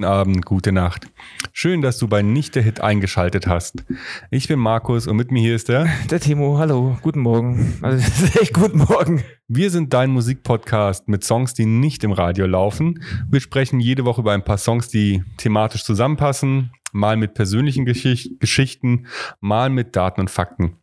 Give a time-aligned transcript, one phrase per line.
[0.00, 1.08] Guten Abend, gute Nacht.
[1.52, 3.84] Schön, dass du bei Nicht der Hit eingeschaltet hast.
[4.30, 5.88] Ich bin Markus und mit mir hier ist der.
[6.08, 7.76] Der Timo, hallo, guten Morgen.
[7.82, 9.24] Also, das ist echt guten Morgen.
[9.48, 13.02] Wir sind dein Musikpodcast mit Songs, die nicht im Radio laufen.
[13.28, 18.38] Wir sprechen jede Woche über ein paar Songs, die thematisch zusammenpassen, mal mit persönlichen Geschicht
[18.38, 19.08] Geschichten,
[19.40, 20.76] mal mit Daten und Fakten.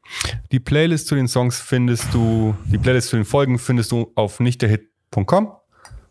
[0.51, 4.41] Die Playlist zu den Songs findest du, die Playlist zu den Folgen findest du auf
[4.41, 5.53] nichtderhit.com.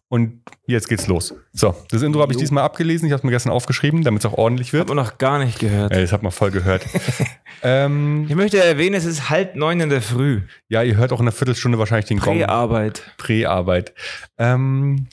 [0.08, 1.34] Und jetzt geht's los.
[1.52, 3.06] So, das Intro habe ich diesmal abgelesen.
[3.06, 4.82] Ich habe es mir gestern aufgeschrieben, damit es auch ordentlich wird.
[4.82, 5.92] Hat man noch gar nicht gehört.
[5.92, 6.86] Ey, das hat man voll gehört.
[7.62, 10.42] ähm, Ich möchte erwähnen, es ist halb neun in der Früh.
[10.68, 12.38] ja, ihr hört auch in einer Viertelstunde wahrscheinlich den Gong.
[12.38, 13.02] Präarbeit.
[13.16, 13.94] Präarbeit.
[14.38, 15.06] Ähm,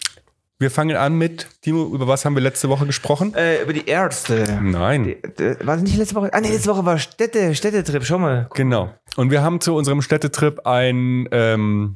[0.59, 3.33] wir fangen an mit, Timo, über was haben wir letzte Woche gesprochen?
[3.33, 4.59] Äh, über die Ärzte.
[4.61, 5.05] Nein.
[5.05, 6.29] Die- die- War das nicht letzte Woche?
[6.33, 8.05] Ah, nee, letzte Woche war Städte, Städtetrip.
[8.05, 8.47] Schau mal.
[8.53, 8.93] Genau.
[9.15, 11.95] Und wir haben zu unserem Städtetrip ein, ähm,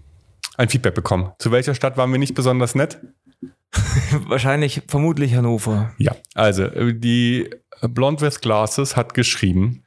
[0.58, 1.32] ein Feedback bekommen.
[1.40, 3.00] Zu welcher Stadt waren wir nicht besonders nett?
[4.28, 5.94] Wahrscheinlich, vermutlich Hannover.
[5.98, 7.50] Ja, also äh, die
[7.82, 9.84] Blonde with Glasses hat geschrieben.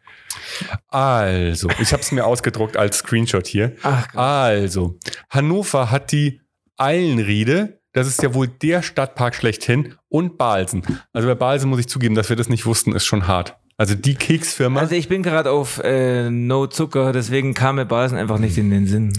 [0.88, 3.76] Also, ich habe es mir ausgedruckt als Screenshot hier.
[3.82, 4.98] Ach, Also,
[5.30, 6.40] Hannover hat die
[6.76, 7.80] Eilenriede.
[7.92, 9.94] Das ist ja wohl der Stadtpark schlechthin.
[10.08, 10.82] Und Balsen.
[11.12, 13.56] Also bei Balsen muss ich zugeben, dass wir das nicht wussten, ist schon hart.
[13.76, 14.80] Also die Keksfirma.
[14.80, 18.70] Also ich bin gerade auf äh, No Zucker, deswegen kam mir Basen einfach nicht in
[18.70, 19.12] den Sinn.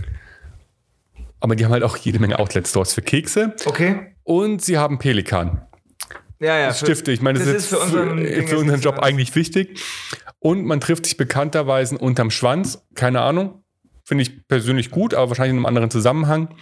[1.40, 3.56] Aber die haben halt auch jede Menge Outlet-Stores für Kekse.
[3.66, 4.16] Okay.
[4.23, 5.62] Und sie haben Pelikan.
[6.40, 6.72] Ja, ja.
[6.72, 7.12] für- Stifte.
[7.12, 9.82] Ich meine, das, das ist für unseren für, für unseren Job eigentlich wichtig.
[10.40, 12.86] Und man trifft sich bekannterweise unterm Schwanz.
[12.95, 13.64] Keine Ahnung.
[14.06, 16.56] Finde ich persönlich gut, aber wahrscheinlich in einem anderen Zusammenhang.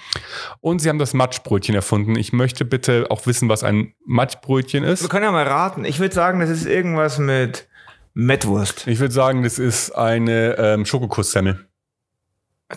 [0.60, 2.18] Und sie haben das Matschbrötchen erfunden.
[2.18, 5.08] Ich möchte bitte auch wissen, was ein Matschbrötchen Wir ist.
[5.10, 5.86] können ja mal raten.
[5.86, 7.68] Ich würde sagen, das ist irgendwas mit
[8.14, 8.88] Mettwurst.
[8.88, 11.68] Ich würde sagen, das ist eine ähm, Schokokusssemmel.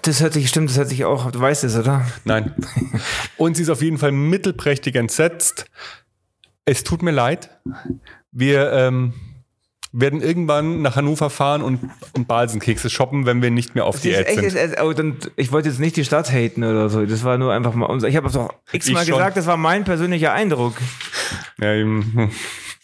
[0.02, 2.06] Das hört sich, stimmt, das hört sich auch, du weißt es, oder?
[2.24, 2.54] Nein.
[3.36, 5.66] Und sie ist auf jeden Fall mittelprächtig entsetzt.
[6.64, 7.50] Es tut mir leid.
[8.30, 9.14] Wir ähm,
[9.92, 11.80] werden irgendwann nach Hannover fahren und,
[12.12, 14.54] und Balsenkekse shoppen, wenn wir nicht mehr auf Das Diät echt, sind.
[14.54, 17.04] ist, oh, dann, ich wollte jetzt nicht die Stadt haten oder so.
[17.04, 18.06] Das war nur einfach mal unser.
[18.06, 20.74] Ich habe es auch x-mal gesagt, das war mein persönlicher Eindruck.
[21.60, 21.74] Ja,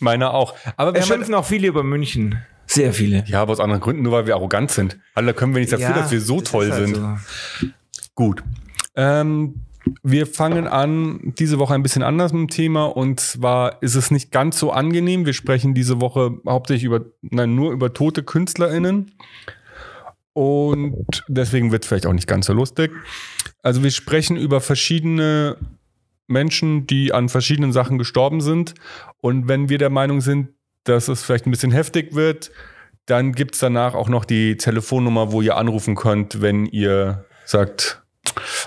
[0.00, 0.54] meiner auch.
[0.76, 2.44] Aber wir schimpfen auch viele über München.
[2.76, 3.24] Sehr viele.
[3.26, 4.98] ja, aber aus anderen Gründen, nur weil wir arrogant sind.
[5.14, 6.96] Da können wir nichts dafür, dass wir so toll halt sind.
[6.96, 7.68] so.
[8.14, 8.42] Gut.
[8.94, 9.66] Ähm,
[10.02, 14.10] wir fangen an diese Woche ein bisschen anders mit dem Thema und zwar ist es
[14.10, 15.26] nicht ganz so angenehm.
[15.26, 19.12] Wir sprechen diese Woche hauptsächlich über, nein, nur über tote KünstlerInnen
[20.32, 22.90] und deswegen wird es vielleicht auch nicht ganz so lustig.
[23.62, 25.56] Also wir sprechen über verschiedene
[26.26, 28.74] Menschen, die an verschiedenen Sachen gestorben sind
[29.20, 30.48] und wenn wir der Meinung sind,
[30.88, 32.50] dass es vielleicht ein bisschen heftig wird,
[33.06, 38.02] dann gibt es danach auch noch die Telefonnummer, wo ihr anrufen könnt, wenn ihr sagt,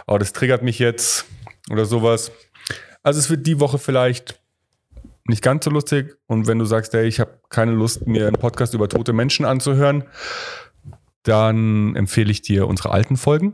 [0.07, 1.25] oh, das triggert mich jetzt
[1.69, 2.31] oder sowas.
[3.03, 4.39] Also es wird die Woche vielleicht
[5.25, 6.15] nicht ganz so lustig.
[6.25, 9.45] Und wenn du sagst, ey, ich habe keine Lust, mir einen Podcast über tote Menschen
[9.45, 10.03] anzuhören,
[11.23, 13.53] dann empfehle ich dir unsere alten Folgen,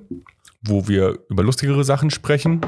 [0.62, 2.62] wo wir über lustigere Sachen sprechen.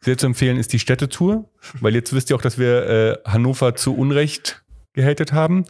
[0.00, 3.74] Sehr zu empfehlen ist die Städtetour, weil jetzt wisst ihr auch, dass wir äh, Hannover
[3.74, 4.61] zu Unrecht
[4.92, 5.64] gehatet haben.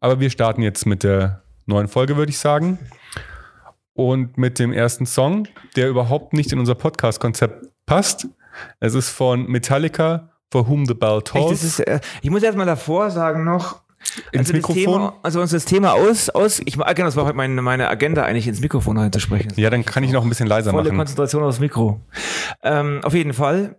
[0.00, 2.78] Aber wir starten jetzt mit der neuen Folge, würde ich sagen.
[3.94, 5.46] Und mit dem ersten Song,
[5.76, 8.26] der überhaupt nicht in unser Podcast-Konzept passt.
[8.80, 11.50] Es ist von Metallica, For Whom the Bell Echt, Tolls.
[11.50, 13.82] das ist, äh, ich muss erst mal davor sagen noch.
[14.32, 14.84] Ins also Mikrofon?
[14.84, 17.88] Thema, also uns das Thema aus, aus ich mag, genau, das war heute meine, meine
[17.88, 19.52] Agenda eigentlich ins Mikrofon reinzusprechen.
[19.56, 20.98] ja, dann kann ich noch ein bisschen leiser Volle machen.
[20.98, 22.00] Konzentration aufs Mikro.
[22.62, 23.76] Ähm, auf jeden Fall.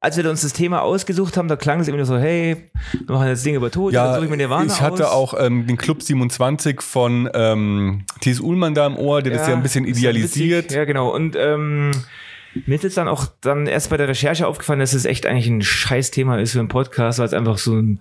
[0.00, 2.70] Als wir uns das Thema ausgesucht haben, da klang es immer so, hey,
[3.06, 5.34] wir machen jetzt Dinge über Tod, Ja, suche ich mir Nirvana ich hatte aus.
[5.34, 9.54] auch ähm, den Club 27 von ähm, Thies Ullmann da im Ohr, der das ja
[9.54, 10.64] ein bisschen idealisiert.
[10.66, 10.76] witzig.
[10.76, 11.08] Ja, genau.
[11.12, 11.90] Und ähm,
[12.66, 15.48] mir ist jetzt dann auch dann erst bei der Recherche aufgefallen, dass es echt eigentlich
[15.48, 17.98] ein scheiß Thema ist für einen Podcast, weil es einfach so ein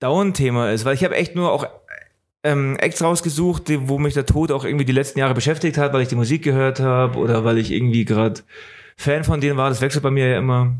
[0.00, 0.84] Down-Thema ist.
[0.84, 1.66] Weil ich habe echt nur auch
[2.44, 6.02] ähm, Acts rausgesucht, wo mich der Tod auch irgendwie die letzten Jahre beschäftigt hat, weil
[6.02, 8.42] ich die Musik gehört habe oder weil ich irgendwie gerade
[8.96, 9.70] Fan von denen war.
[9.70, 10.72] Das wechselt bei mir ja immer.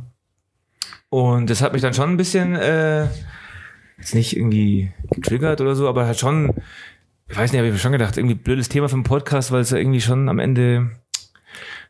[1.10, 3.06] Und das hat mich dann schon ein bisschen äh,
[3.98, 6.54] jetzt nicht irgendwie getriggert oder so, aber hat schon,
[7.28, 9.60] ich weiß nicht, habe ich mir schon gedacht, irgendwie blödes Thema für einen Podcast, weil
[9.60, 10.90] es ja irgendwie schon am Ende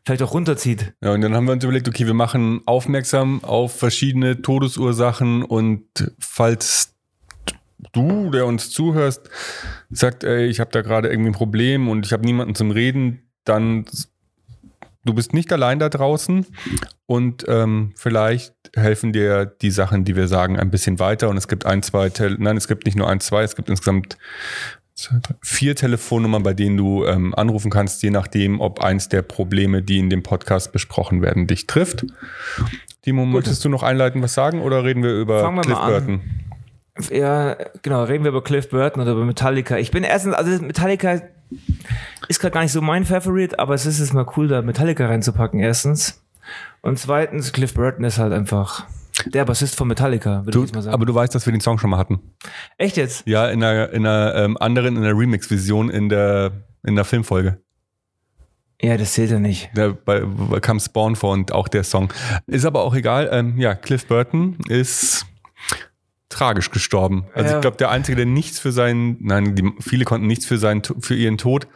[0.05, 0.93] vielleicht auch runterzieht.
[1.01, 5.83] Ja, und dann haben wir uns überlegt, okay, wir machen aufmerksam auf verschiedene Todesursachen und
[6.19, 6.95] falls
[7.93, 9.29] du, der uns zuhörst,
[9.89, 13.29] sagt, ey, ich habe da gerade irgendwie ein Problem und ich habe niemanden zum Reden,
[13.45, 13.85] dann
[15.09, 16.45] du bist nicht allein da draußen
[17.07, 21.29] und ähm, vielleicht helfen dir die Sachen, die wir sagen, ein bisschen weiter.
[21.29, 23.69] Und es gibt ein, zwei, Tel nein, es gibt nicht nur ein, zwei, es gibt
[23.69, 24.17] insgesamt
[25.41, 29.97] vier Telefonnummern, bei denen du ähm, anrufen kannst, je nachdem, ob eins der Probleme, die
[29.97, 32.05] in dem Podcast besprochen werden, dich trifft.
[33.01, 35.79] Timo, möchtest du noch einleitend was sagen oder reden wir über Fangen wir Cliff.
[35.79, 36.21] Burton?
[37.11, 39.77] Ja, genau, reden wir über Cliff Burton oder über Metallica.
[39.77, 41.21] Ich bin erstens, also Metallica
[42.27, 45.07] ist gerade gar nicht so mein Favorite, aber es ist jetzt mal cool, da Metallica
[45.07, 46.23] reinzupacken, erstens.
[46.81, 48.85] Und zweitens, Cliff Burton ist halt einfach
[49.25, 50.93] der Bassist von Metallica, würde ich jetzt mal sagen.
[50.93, 52.19] aber du weißt, dass wir den Song schon mal hatten.
[52.77, 53.27] Echt jetzt?
[53.27, 56.51] Ja, in einer, in einer ähm, anderen, in der Remix-Vision in der,
[56.83, 57.59] in der Filmfolge.
[58.81, 59.69] Ja, das zählt ja nicht.
[59.73, 60.21] Da bei
[60.61, 62.13] kam Spawn vor und auch der Song.
[62.47, 63.27] Ist aber auch egal.
[63.31, 65.25] Ähm, ja, Cliff Burton ist
[66.29, 67.25] tragisch gestorben.
[67.33, 67.55] Also Ja.
[67.57, 70.83] ich glaube, der Einzige, der nichts für seinen, nein, die, viele konnten nichts für seinen,
[70.83, 71.67] für ihren Tod.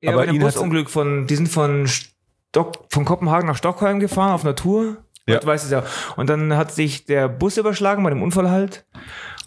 [0.00, 4.44] Ja, Aber ein Busunglück von, die sind von Stock, von Kopenhagen nach Stockholm gefahren auf
[4.44, 4.98] einer Tour.
[5.26, 5.38] Ja.
[5.38, 5.82] Du weißt es ja.
[6.16, 8.84] Und dann hat sich der Bus überschlagen bei dem Unfall halt.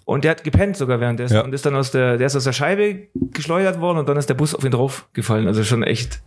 [0.06, 1.42] Und der hat gepennt sogar währenddessen Ja.
[1.42, 4.30] und ist dann aus der, der ist aus der Scheibe geschleudert worden und dann ist
[4.30, 5.48] der Bus auf ihn drauf gefallen.
[5.48, 6.22] Also schon echt,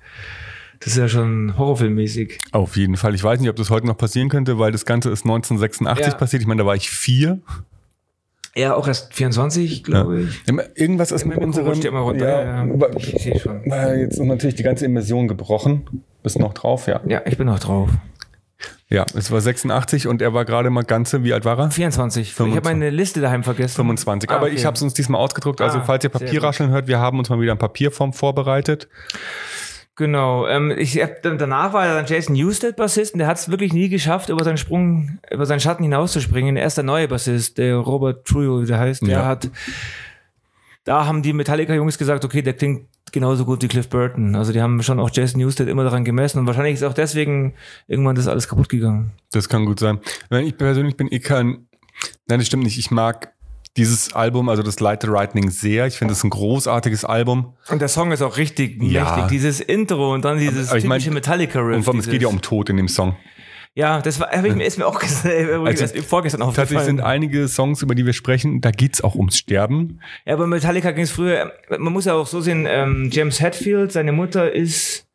[0.81, 2.39] das ist ja schon horrorfilmmäßig.
[2.53, 3.15] Auf jeden Fall.
[3.15, 6.15] Ich weiß nicht, ob das heute noch passieren könnte, weil das Ganze ist 1986 Ja.
[6.15, 6.43] passiert.
[6.43, 7.41] Ich meine, da war ich vier.
[8.55, 10.43] Er auch erst 24, glaube ich.
[10.75, 11.81] Irgendwas ist mit unserem...
[11.83, 12.29] immer runter.
[12.29, 12.89] Ja, Ja, ja.
[12.97, 13.63] Ich sehe schon.
[13.65, 16.03] Jetzt ist natürlich die ganze Immersion gebrochen.
[16.23, 17.01] Bist noch drauf, ja.
[17.07, 17.91] Ja, ich bin noch drauf.
[18.89, 21.71] Ja, es war 86 und er war gerade mal ganze, wie alt war er?
[21.71, 22.23] 24.
[22.23, 22.57] Ich 25.
[22.57, 23.77] habe meine Liste daheim vergessen.
[23.77, 24.29] 25.
[24.31, 24.57] Ah, Aber okay.
[24.57, 25.61] ich habe es uns diesmal ausgedruckt.
[25.61, 28.89] Also Ah, falls ihr Papierrascheln hört, wir haben uns mal wieder in Papierform vorbereitet.
[30.01, 30.47] Genau.
[30.47, 33.91] Ähm, ich, hab- danach war dann Jason Newsted Bassist und der hat es wirklich nie
[33.91, 36.57] geschafft, über seinen Sprung, über seinen Schatten hinauszuspringen.
[36.57, 39.03] Er ist der neue Bassist, der Robert Trujillo, wie der heißt.
[39.03, 39.27] Der Ja.
[39.27, 39.51] hat,
[40.85, 44.35] da haben die Metallica-Jungs gesagt, okay, der klingt genauso gut wie Cliff Burton.
[44.37, 47.53] Also die haben schon auch Jason Newsted immer daran gemessen und wahrscheinlich ist auch deswegen
[47.87, 49.13] irgendwann das alles kaputt gegangen.
[49.33, 49.99] Das kann gut sein.
[50.31, 51.67] Ich persönlich bin eh kein.
[52.27, 52.79] Nein, das stimmt nicht.
[52.79, 53.35] Ich mag
[53.77, 55.87] dieses Album, also das Light the Lightning, sehr.
[55.87, 57.55] Ich finde es ein großartiges Album.
[57.69, 59.05] Und der Song ist auch richtig Ja.
[59.05, 59.29] mächtig.
[59.29, 61.77] Dieses Intro und dann dieses aber ich mein- typische Metallica-Riff.
[61.77, 63.17] Und vor allem, es geht ja um Tod in dem Song.
[63.77, 66.55] Ja, das war, ich, mir- ist mir auch gesagt, Also, erst vorgestern aufgefallen.
[66.69, 70.01] Tatsächlich sind einige Songs, über die wir sprechen, da geht's auch ums Sterben.
[70.27, 73.93] Ja, bei Metallica ging es früher, man muss ja auch so sehen, ähm, James Hetfield,
[73.93, 75.07] seine Mutter ist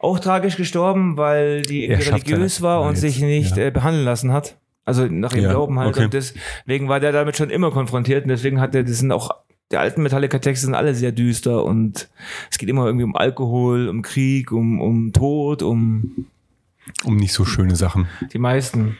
[0.00, 3.66] auch tragisch gestorben, weil die Er seine- war und Jetzt, sich nicht ja.
[3.66, 4.58] äh, behandeln lassen hat.
[4.84, 5.90] Also nach ihrem Ja, Glauben halt.
[5.90, 6.04] okay.
[6.04, 9.30] Und deswegen war der damit schon immer konfrontiert und deswegen hat er, das sind auch,
[9.70, 12.08] die alten Metallica-Texte sind alle sehr düster und
[12.50, 16.26] es geht immer irgendwie um Alkohol, um Krieg, um, um Tod, um
[17.04, 18.08] Um nicht so schöne Sachen.
[18.32, 18.96] die meisten.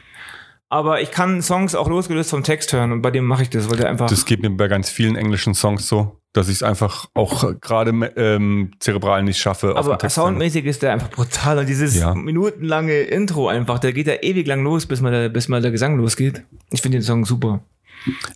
[0.69, 3.69] Aber ich kann Songs auch losgelöst vom Text hören und bei dem mache ich das,
[3.69, 4.07] weil der einfach.
[4.09, 7.91] Das geht mir bei ganz vielen englischen Songs so, dass ich es einfach auch gerade
[8.15, 9.75] ähm, zerebral nicht schaffe.
[9.75, 12.13] Aber soundmäßig ist der einfach brutal und dieses Ja.
[12.15, 15.71] minutenlange Intro einfach, der geht ja ewig lang los, bis mal der, bis mal der
[15.71, 16.43] Gesang losgeht.
[16.71, 17.61] Ich finde den Song super.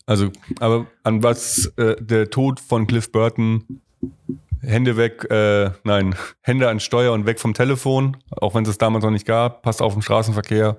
[0.05, 3.81] Also, aber an was äh, der Tod von Cliff Burton,
[4.61, 8.77] Hände weg, äh, nein, Hände an Steuer und weg vom Telefon, auch wenn es es
[8.77, 10.77] damals noch nicht gab, passt auf den Straßenverkehr,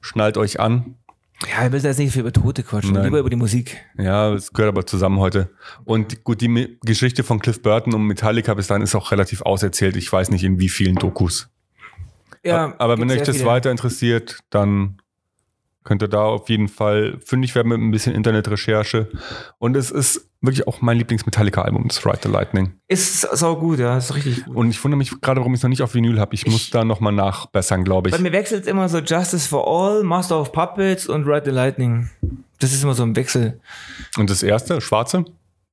[0.00, 0.96] schnallt euch an.
[1.42, 3.04] Ja, wir müssen jetzt nicht viel über Tote quatschen, Nein.
[3.04, 3.76] lieber über die Musik.
[3.98, 5.50] Ja, es gehört aber zusammen heute.
[5.84, 9.96] Und gut, die Geschichte von Cliff Burton und Metallica bis dahin ist auch relativ auserzählt.
[9.96, 11.50] Ich weiß nicht in wie vielen Dokus.
[12.42, 13.48] Ja, aber wenn euch das viele.
[13.48, 14.98] weiter interessiert, dann
[15.86, 19.08] könnt ihr da auf jeden Fall fündig werden mit ein bisschen Internetrecherche.
[19.58, 22.74] Und es ist wirklich auch mein Lieblings-Metallica-Album, das Ride the Lightning.
[22.88, 24.54] Ist sau gut, ja, ist richtig gut.
[24.54, 26.34] Und ich wundere mich gerade, warum ich es noch nicht auf Vinyl habe.
[26.34, 28.14] Ich, muss da nochmal nachbessern, glaube ich.
[28.14, 32.10] Bei mir wechselt immer so Justice for All, Master of Puppets und Ride the Lightning.
[32.58, 33.60] Das ist immer so ein Wechsel.
[34.18, 35.24] Und das erste, schwarze?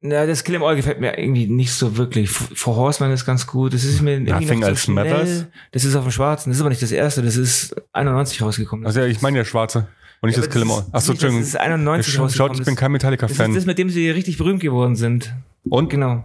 [0.01, 2.29] Ja, das Kill 'em All gefällt mir irgendwie nicht so wirklich.
[2.29, 3.73] For Horseman ist ganz gut.
[3.73, 5.45] Das ist mir Nothing noch zu Else Matters?
[5.71, 6.49] Das ist auf dem Schwarzen.
[6.49, 7.21] Das ist aber nicht das erste.
[7.21, 8.85] Das ist 91 rausgekommen.
[8.85, 9.87] Also ja, ich meine der schwarze.
[10.23, 10.85] Und nicht Ja, das Kill 'em All.
[10.93, 11.41] Achso, nicht, das Entschuldigung.
[11.41, 12.59] ist 91 Schaut, rausgekommen.
[12.59, 13.53] ich bin kein Das ist Metallica-Fan.
[13.53, 15.33] das, mit dem sie richtig berühmt geworden sind.
[15.65, 15.89] Und?
[15.89, 16.23] Genau.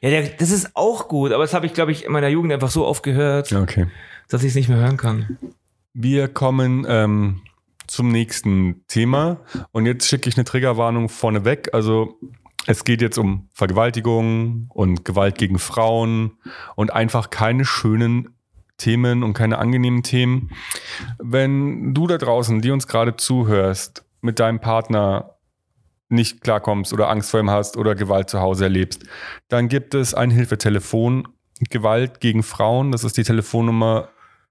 [0.00, 2.52] Ja, der, das ist auch gut, aber das habe ich, glaube ich, in meiner Jugend
[2.52, 3.88] einfach so oft gehört, Ja, okay.
[4.28, 5.38] dass ich es nicht mehr hören kann.
[5.92, 7.42] Wir kommen ähm,
[7.88, 9.40] zum nächsten Thema.
[9.72, 11.70] Und jetzt schicke ich eine Triggerwarnung vorneweg.
[11.74, 12.16] Also
[12.66, 16.32] es geht jetzt um Vergewaltigung und Gewalt gegen Frauen
[16.76, 18.28] und einfach keine schönen
[18.82, 20.50] Themen und keine angenehmen Themen.
[21.18, 25.36] Wenn du da draußen, die uns gerade zuhörst, mit deinem Partner
[26.08, 29.04] nicht klarkommst oder Angst vor ihm hast oder Gewalt zu Hause erlebst,
[29.48, 31.28] dann gibt es ein Hilfetelefon
[31.70, 32.92] Gewalt gegen Frauen.
[32.92, 34.08] Das ist die Telefonnummer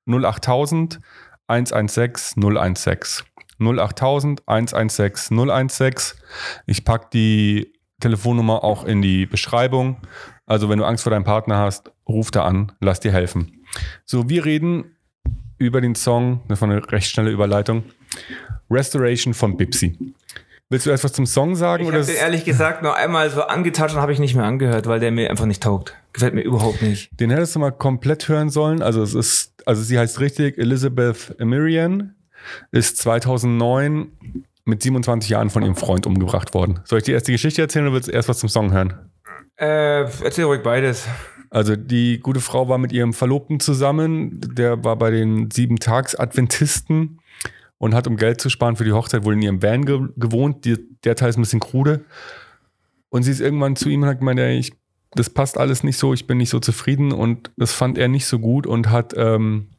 [0.08, 1.00] 08000
[1.48, 2.42] 116
[2.76, 3.26] 016.
[3.60, 6.18] 08000 116 016.
[6.66, 9.98] Ich packe die Telefonnummer auch in die Beschreibung.
[10.46, 13.61] Also wenn du Angst vor deinem Partner hast, ruf da an, lass dir helfen.
[14.06, 14.96] So, wir reden
[15.58, 17.84] über den Song, das war eine recht schnelle Überleitung,
[18.70, 19.98] Restoration von Bipsy.
[20.70, 21.84] Willst du etwas zum Song sagen?
[21.84, 24.88] Ich habe den ehrlich gesagt nur einmal so angetatscht und habe ich nicht mehr angehört,
[24.88, 25.98] weil der mir einfach nicht taugt.
[26.14, 27.10] Gefällt mir überhaupt nicht.
[27.20, 28.82] Den hättest du mal komplett hören sollen.
[28.82, 32.16] Also es ist, also sie heißt richtig Elizabeth Miriam,
[32.72, 34.12] ist 2009
[34.64, 36.80] mit 27 Jahren von ihrem Freund umgebracht worden.
[36.86, 38.94] Soll ich die erste Geschichte erzählen oder willst du erst was zum Song hören?
[39.58, 41.06] Äh, erzähl ruhig beides.
[41.52, 47.20] Also die gute Frau war mit ihrem Verlobten zusammen, der war bei den Sieben-Tags-Adventisten
[47.78, 50.64] und hat, um Geld zu sparen für die Hochzeit, wohl in ihrem Van ge gewohnt.
[50.64, 52.06] Die, der Teil ist ein bisschen krude.
[53.10, 54.72] Und sie ist irgendwann zu ihm und hat gemeint, ey, ich,
[55.12, 58.28] das passt alles nicht so, ich bin nicht so zufrieden und das fand er nicht
[58.28, 59.72] so gut und hat ähm,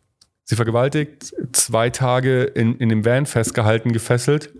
[0.44, 4.52] sie vergewaltigt, zwei Tage in, in dem Van festgehalten, gefesselt,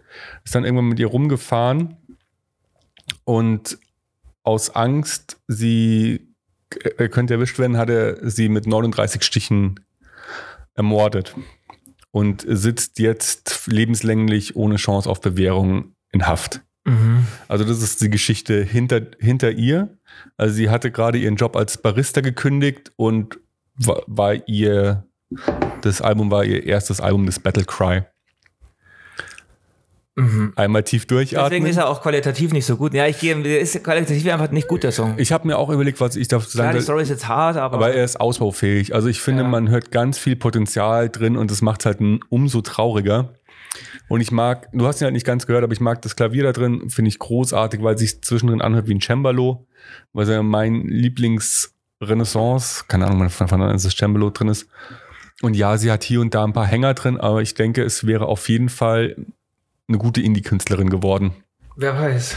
[0.45, 1.99] ist dann irgendwann mit ihr rumgefahren
[3.25, 3.79] und
[4.45, 6.32] aus Angst, sie
[7.11, 9.81] könnte erwischt werden, hat er sie mit 39 Stichen
[10.75, 11.35] ermordet
[12.11, 16.63] und sitzt jetzt lebenslänglich ohne Chance auf Bewährung in Haft.
[16.85, 17.27] Mhm.
[17.49, 19.99] Also das ist die Geschichte hinter, hinter ihr.
[20.37, 23.39] Also sie hatte gerade ihren Job als Barista gekündigt und
[23.75, 25.07] war, war ihr,
[25.81, 28.03] das Album war ihr erstes Album, das Battle Cry.
[30.15, 30.53] Mhm.
[30.57, 31.67] Einmal tief Deswegen durchatmen.
[31.67, 32.93] ist er auch qualitativ nicht so gut.
[32.93, 35.15] Ja, ich gehe, der ist qualitativ einfach nicht gut, der Song.
[35.17, 36.83] Ich habe mir auch überlegt, was ich dazu Klar, sagen die will.
[36.83, 38.95] Story ist jetzt hart, aber, Aber er ist ausbaufähig.
[38.95, 39.49] Also ich finde, Ja.
[39.49, 43.33] man hört ganz viel Potenzial drin und das macht es halt umso trauriger.
[44.09, 46.43] Und ich mag, du hast ihn halt nicht ganz gehört, aber ich mag das Klavier
[46.43, 49.67] da drin, finde ich großartig, weil es sich zwischendrin anhört wie ein Cembalo,
[50.13, 54.69] weil es ja mein Lieblings-Renaissance, keine Ahnung, von wann ist das Cembalo drin ist.
[55.41, 58.07] Und ja, sie hat hier und da ein paar Hänger drin, aber ich denke, es
[58.07, 59.17] wäre auf jeden Fall
[59.93, 61.33] eine gute Indie-Künstlerin geworden.
[61.77, 62.37] wer weiß.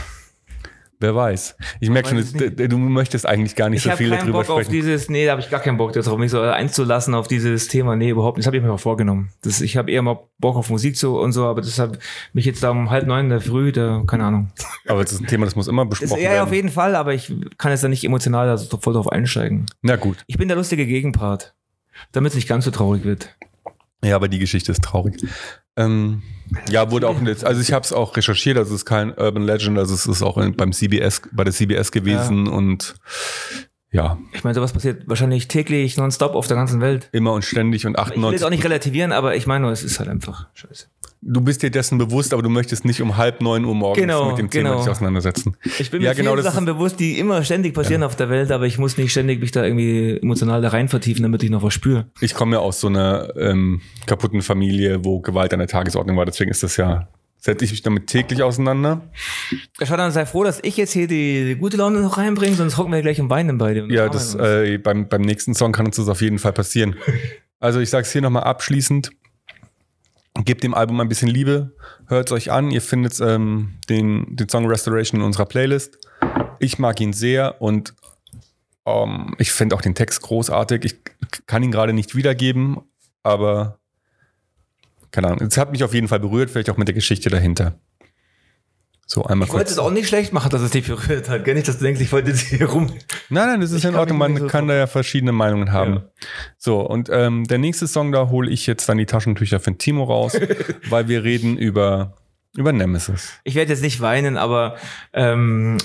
[1.02, 1.58] Wer weiß.
[1.82, 4.72] Ich merke schon, du möchtest eigentlich gar nicht Ich so viel darüber Bock auf sprechen.
[4.72, 7.98] dieses, nee, da habe ich gar keinen Bock darauf, mich so einzulassen auf dieses Thema.
[7.98, 8.44] Nee, überhaupt nicht.
[8.46, 9.30] Das habe ich mir auch vorgenommen.
[9.42, 12.00] Das, ich habe eher mal Bock auf Musik so und so, aber deshalb
[12.32, 14.52] mich jetzt da um halb neun in der Früh, da, keine Ahnung.
[14.88, 16.56] Aber das ist ein Thema, das muss immer Das, besprochen ja, ja, auf werden.
[16.56, 19.66] jeden Fall, aber ich kann jetzt da nicht emotional da so voll drauf einsteigen.
[19.82, 20.24] Na gut.
[20.28, 21.56] Ich bin der lustige Gegenpart,
[22.14, 23.36] damit es nicht ganz so traurig wird.
[24.04, 25.16] Ja, aber die Geschichte ist traurig.
[25.78, 26.22] Ähm,
[26.70, 29.44] ja, wurde auch, jetzt- also ich habe es auch recherchiert, also es ist kein Urban
[29.44, 32.96] Legend, also es ist auch in, beim CBS, bei der CBS gewesen und
[33.92, 37.10] ja, Ich meine, sowas passiert wahrscheinlich täglich nonstop auf der ganzen Welt.
[37.14, 38.32] immer und ständig und Ich will 98.
[38.40, 40.88] jetzt auch nicht relativieren, aber ich meine es ist halt einfach scheiße.
[41.27, 44.29] Du bist dir dessen bewusst, aber du möchtest nicht um halb neun Uhr morgens Genau,
[44.29, 44.82] mit dem Thema genau.
[44.84, 45.58] dich auseinandersetzen.
[45.79, 48.29] Ich bin mir Ja, vielen genau, das Sachen bewusst, die immer ständig passieren auf der
[48.29, 51.50] Welt, aber ich muss nicht ständig mich da irgendwie emotional da rein vertiefen, damit ich
[51.50, 52.05] noch was spüre.
[52.22, 56.25] Ich komme ja aus so einer ähm, kaputten Familie, wo Gewalt an der Tagesordnung war,
[56.25, 57.08] deswegen ist das ja,
[57.39, 59.01] setze ich mich damit täglich auseinander.
[59.82, 62.77] Schau dann sei froh, dass ich jetzt hier die, die gute Laune noch reinbringe, sonst
[62.77, 63.84] hocken wir gleich im Weinen beide.
[63.86, 66.96] und Ja, das, äh, beim, beim nächsten Song kann uns das auf jeden Fall passieren.
[67.60, 69.10] Also ich sage es hier nochmal abschließend.
[70.44, 71.75] Gebt dem Album ein bisschen Liebe,
[72.08, 72.70] hört es euch an.
[72.70, 75.98] Ihr findet ähm, den, den Song Restoration in unserer Playlist.
[76.60, 77.94] Ich mag ihn sehr und
[78.86, 80.84] ähm, ich finde auch den Text großartig.
[80.84, 82.82] Ich kann ihn gerade nicht wiedergeben,
[83.24, 83.80] aber
[85.12, 85.48] keine Ahnung.
[85.48, 87.80] Es hat mich auf jeden Fall berührt, vielleicht auch mit der Geschichte dahinter.
[89.08, 89.72] So einmal ich wollte kurz.
[89.72, 91.46] es auch nicht schlecht machen, dass es dich berührt hat.
[91.46, 92.88] Gell nicht, dass du denkst, ich wollte jetzt hier rum.
[93.30, 94.18] Nein, nein, das ist Ich in Ordnung.
[94.18, 95.94] Man so kann da ja verschiedene Meinungen haben.
[95.94, 96.04] Ja.
[96.58, 100.06] So, und ähm, der nächste Song, da hole ich jetzt dann die Taschentücher für Timo
[100.06, 100.34] raus,
[100.90, 102.16] weil wir reden über,
[102.58, 103.34] über Nemesis.
[103.44, 104.76] Ich werde jetzt nicht weinen, aber
[105.14, 105.78] ähm,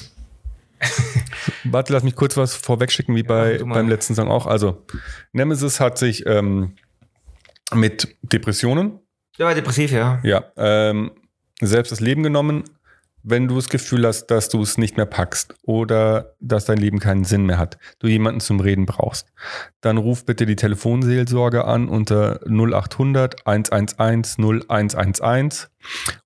[1.64, 3.74] Warte, lass mich kurz was vorwegschicken, wie bei, mal.
[3.74, 4.46] beim letzten Song auch.
[4.46, 4.82] Also,
[5.32, 6.74] Nemesis hat sich ähm,
[7.74, 8.98] mit Depressionen,
[9.38, 10.20] der war depressiv, ja.
[10.22, 11.12] ja, ähm,
[11.60, 12.64] selbst das Leben genommen.
[13.22, 16.98] Wenn du das Gefühl hast, dass du es nicht mehr packst oder dass dein Leben
[17.00, 19.26] keinen Sinn mehr hat, du jemanden zum Reden brauchst,
[19.80, 25.70] dann ruf bitte die Telefonseelsorge an unter 0800 111 0111.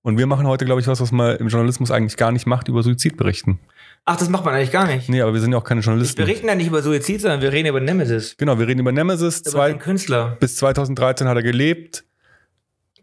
[0.01, 2.67] Und wir machen heute, glaube ich, was, was man im Journalismus eigentlich gar nicht macht,
[2.67, 3.59] über Suizid berichten.
[4.05, 5.09] Ach, das macht man eigentlich gar nicht.
[5.09, 6.21] Nee, aber wir sind ja auch keine Wir Journalisten.
[6.21, 8.35] berichten ja nicht über Suizid, sondern wir reden über Nemesis.
[8.37, 9.39] Genau, wir reden über Nemesis.
[9.41, 10.37] Über Zwei, Künstler.
[10.39, 12.05] bis 2013 hat er gelebt.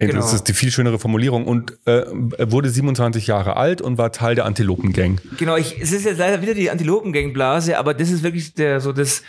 [0.03, 0.35] Ey, Das Genau.
[0.35, 1.47] ist die viel schönere Formulierung.
[1.47, 2.03] Und äh,
[2.39, 5.21] er wurde 27 Jahre alt und war Teil der Antilopengang.
[5.39, 8.93] Genau, ich, es ist jetzt leider wieder die Antilopengang-Blase, aber das ist wirklich der, so
[8.93, 9.23] das,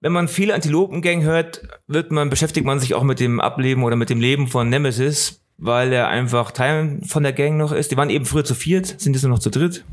[0.00, 3.94] wenn man viel Antilopengang hört, wird man, beschäftigt man sich auch mit dem Ableben oder
[3.96, 7.92] mit dem Leben von Nemesis, weil er einfach Teil von der Gang noch ist.
[7.92, 9.84] Die waren eben früher zu viert, sind jetzt nur noch zu dritt.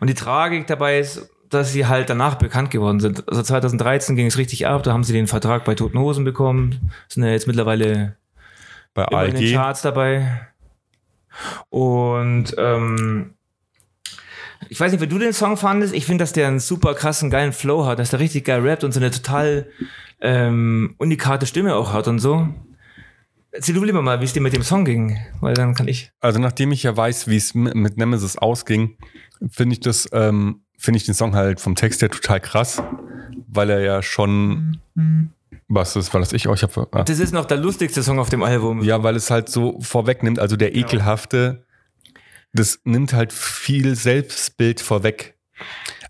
[0.00, 3.28] Und die Tragik dabei ist, dass sie halt danach bekannt geworden sind.
[3.28, 6.90] Also 2013 ging es richtig ab, da haben sie den Vertrag bei Toten Hosen bekommen,
[7.08, 8.16] sind ja jetzt mittlerweile
[8.94, 9.52] Bei immer in den ALG.
[9.54, 10.48] Charts dabei.
[11.68, 13.34] Und ähm,
[14.68, 15.94] ich weiß nicht, wie du den Song fandest.
[15.94, 18.84] Ich finde, dass der einen super krassen, geilen Flow hat, dass der richtig geil rappt
[18.84, 19.66] und so eine total
[20.20, 22.48] ähm, unikate Stimme auch hat und so.
[23.52, 26.12] Erzähl du lieber mal, wie es dir mit dem Song ging, weil dann kann ich.
[26.20, 28.96] Also nachdem ich ja weiß, wie es mit Nemesis ausging,
[29.50, 32.80] finde ich das, ähm, finde ich den Song halt vom Text her total krass,
[33.48, 34.78] weil er ja schon
[35.68, 36.48] Was ist, war das ich?
[36.48, 37.02] Oh, ich hab, ah.
[37.04, 38.82] Das ist noch der lustigste Song auf dem Album.
[38.82, 41.64] Ja, weil es halt so vorwegnimmt, also der ekelhafte,
[42.52, 45.36] das nimmt halt viel Selbstbild vorweg.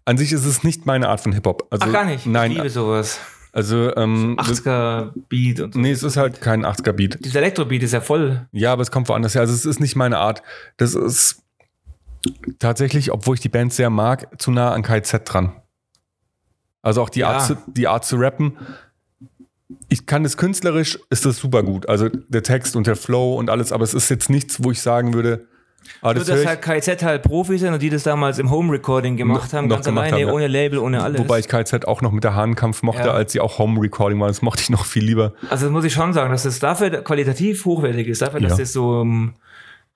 [0.05, 1.67] An sich ist es nicht meine Art von Hip-Hop.
[1.71, 2.27] Also, Ach, gar nicht.
[2.27, 3.21] Nein, Ich liebe sowas.
[3.53, 5.81] also, ähm, 80er Beat und so.
[5.81, 7.25] nee, es ist halt kein 80er-Beat.
[7.25, 8.47] Dieser Elektrobeat ist ja voll.
[8.53, 9.43] Ja, aber es kommt woanders her.
[9.43, 10.43] Also, es ist nicht meine Art.
[10.79, 11.43] Das ist
[12.59, 15.53] tatsächlich, obwohl ich die Band sehr mag, zu nah an KZ dran.
[16.83, 17.31] Also auch die, Ja.
[17.33, 18.57] Art, zu, die Art zu rappen.
[19.89, 21.89] Ich kann das künstlerisch, ist das super gut.
[21.89, 24.81] Also der Text und der Flow und alles, aber es ist jetzt nichts, wo ich
[24.81, 25.47] sagen würde,
[26.03, 28.51] ah, Nur, das höre dass halt KZ halt Profis sind und die das damals im
[28.51, 30.35] Home-Recording gemacht haben, noch ganz gemacht alleine, haben, ja.
[30.35, 31.21] ohne Label, ohne alles.
[31.21, 33.13] Wobei ich KZ auch noch mit der Hahnkampf mochte, Ja.
[33.13, 34.29] als sie auch Home-Recording war.
[34.29, 35.35] Das mochte ich noch viel lieber.
[35.49, 38.59] Also das muss ich schon sagen, dass es dafür qualitativ hochwertig ist, dafür, dass Ja.
[38.59, 39.35] das so im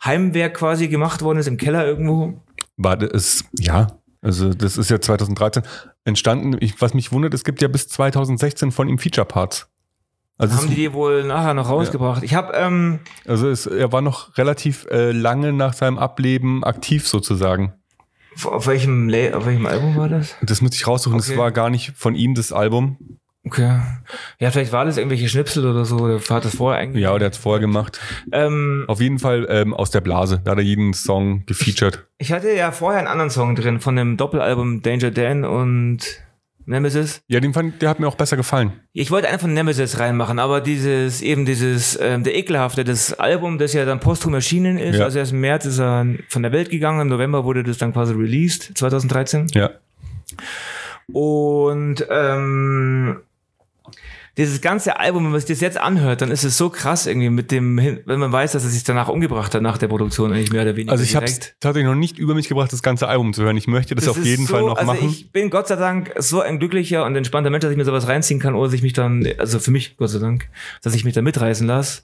[0.04, 2.34] Heimwerk quasi gemacht worden ist, im Keller irgendwo.
[2.76, 3.86] War das, ja,
[4.24, 5.62] also das ist ja 2013
[6.04, 6.56] entstanden.
[6.60, 9.68] Ich, was mich wundert, es gibt ja bis 2016 von ihm Feature-Parts.
[10.36, 12.24] Also, haben die die wohl nachher noch rausgebracht.
[12.24, 17.06] Ich habe, ähm, also es, er war noch relativ äh, lange nach seinem Ableben aktiv
[17.06, 17.74] sozusagen.
[18.44, 20.34] auf welchem, auf welchem Album war das?
[20.42, 21.18] Das müsste ich raussuchen.
[21.18, 21.38] Das Okay.
[21.38, 22.98] war gar nicht von ihm das Album.
[23.46, 23.78] Okay.
[24.38, 27.02] Ja, vielleicht war das irgendwelche Schnipsel oder so, oder hat das vorher eigentlich.
[27.02, 28.00] Ja, oder er hat es vorher gemacht.
[28.32, 30.40] Ähm, Auf jeden Fall ähm, aus der Blase.
[30.42, 32.06] Da hat er jeden Song gefeatured.
[32.18, 35.98] ich hatte ja vorher einen anderen Song drin von dem Doppelalbum Danger Dan und
[36.66, 37.20] Nemesis.
[37.28, 38.72] Ja, den fand, der hat mir auch besser gefallen.
[38.94, 43.58] Ich wollte einen von Nemesis reinmachen, aber dieses, eben dieses, ähm, der ekelhafte, das Album,
[43.58, 45.04] das ja dann posthum erschienen ist, Ja.
[45.04, 47.92] also erst im März ist er von der Welt gegangen, im November wurde das dann
[47.92, 49.48] quasi released, 2013.
[49.52, 49.72] Ja.
[51.12, 53.18] Und ähm,
[54.36, 57.30] dieses ganze Album, wenn man sich das jetzt anhört, dann ist es so krass irgendwie
[57.30, 60.50] mit dem, wenn man weiß, dass er sich danach umgebracht hat, nach der Produktion, eigentlich
[60.50, 60.92] mehr oder weniger.
[60.92, 63.56] Also ich habe es tatsächlich noch nicht über mich gebracht, das ganze Album zu hören.
[63.56, 65.08] Ich möchte das, auf ist jeden so, Fall noch also machen.
[65.08, 68.08] Ich bin Gott sei Dank so ein glücklicher und entspannter Mensch, dass ich mir sowas
[68.08, 70.48] reinziehen kann, oder sich mich dann, also für mich Gott sei Dank,
[70.82, 72.02] dass ich mich da mitreißen lasse.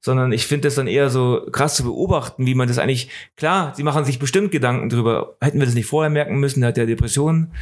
[0.00, 3.72] Sondern ich finde das dann eher so krass zu beobachten, wie man das eigentlich, klar,
[3.74, 5.36] sie machen sich bestimmt Gedanken drüber.
[5.40, 7.52] Hätten wir das nicht vorher merken müssen, der hat ja Depressionen.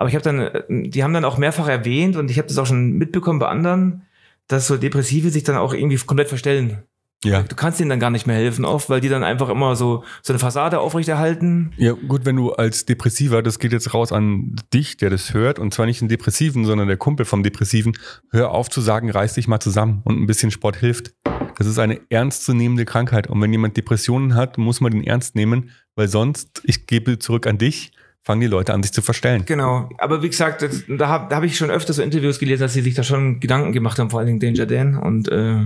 [0.00, 2.56] Aber ich habe dann, äh, die haben dann auch mehrfach erwähnt und ich habe das
[2.56, 4.00] auch schon mitbekommen bei anderen,
[4.48, 6.84] dass so Depressive sich dann auch irgendwie komplett verstellen.
[7.22, 7.42] ja.
[7.42, 10.02] Du kannst denen dann gar nicht mehr helfen oft, weil die dann einfach immer so,
[10.22, 11.72] so eine Fassade aufrechterhalten.
[11.76, 15.58] Ja, gut, wenn du als Depressiver, das geht jetzt raus an dich, der das hört,
[15.58, 17.92] und zwar nicht den Depressiven, sondern der Kumpel vom Depressiven,
[18.30, 21.12] hör auf zu sagen, reiß dich mal zusammen und ein bisschen Sport hilft.
[21.58, 23.26] Das ist eine ernstzunehmende Krankheit.
[23.26, 27.46] Und wenn jemand Depressionen hat, muss man den ernst nehmen, weil sonst, ich gebe zurück
[27.46, 29.44] an dich, fangen die Leute an, sich zu verstellen.
[29.46, 32.62] Genau, aber wie gesagt, das, da habe da hab ich schon öfter so Interviews gelesen,
[32.62, 35.64] dass sie sich da schon Gedanken gemacht haben, vor allen Dingen Danger Dan und äh,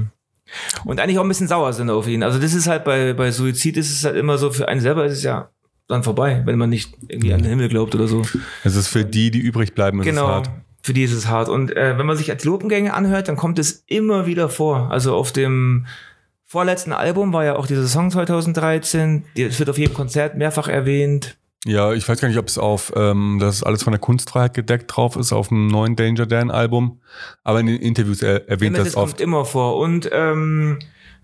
[0.84, 2.22] und eigentlich auch ein bisschen sauer sind auf ihn.
[2.22, 5.04] Also das ist halt bei bei Suizid ist es halt immer so für einen selber
[5.06, 5.48] ist es ja
[5.88, 8.22] dann vorbei, wenn man nicht irgendwie an den Himmel glaubt oder so.
[8.62, 10.28] Es ist für die, die übrig bleiben, ist es genau.
[10.28, 10.50] hart.
[10.82, 11.48] Für die ist es hart.
[11.48, 14.90] Und äh, wenn man sich Antilopengänge anhört, dann kommt es immer wieder vor.
[14.90, 15.86] Also auf dem
[16.44, 19.24] vorletzten Album war ja auch dieser Song 2013.
[19.36, 21.36] Die- Es wird auf jedem Konzert mehrfach erwähnt.
[21.66, 24.94] Ja, ich weiß gar nicht, ob es auf, ähm, das alles von der Kunstfreiheit gedeckt
[24.94, 27.00] drauf ist, auf dem neuen Danger Dan Album.
[27.42, 29.12] Aber in den Interviews er, erwähnt Nemesis das oft.
[29.12, 29.78] kommt immer vor.
[29.78, 30.78] Und ähm,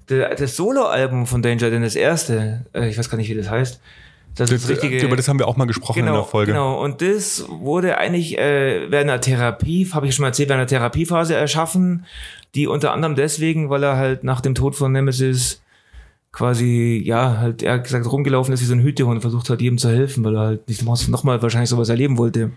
[0.07, 3.81] das Solo-Album von Danger, denn das erste, äh, ich weiß gar nicht, wie das heißt.
[4.35, 5.05] Das Das, ist das richtige.
[5.07, 6.53] über das haben wir auch mal gesprochen in genau, der Folge.
[6.53, 6.83] genau.
[6.83, 10.69] Und das wurde eigentlich äh, während einer Therapie, habe ich schon mal erzählt, während einer
[10.69, 12.07] Therapiephase erschaffen,
[12.55, 15.63] die unter anderem deswegen, weil er halt nach dem Tod von Nemesis
[16.33, 19.61] quasi, ja, halt, er hat gesagt, rumgelaufen ist wie so ein Hütehund und versucht hat,
[19.61, 22.53] jedem zu helfen, weil er halt nicht nochmal wahrscheinlich sowas erleben wollte.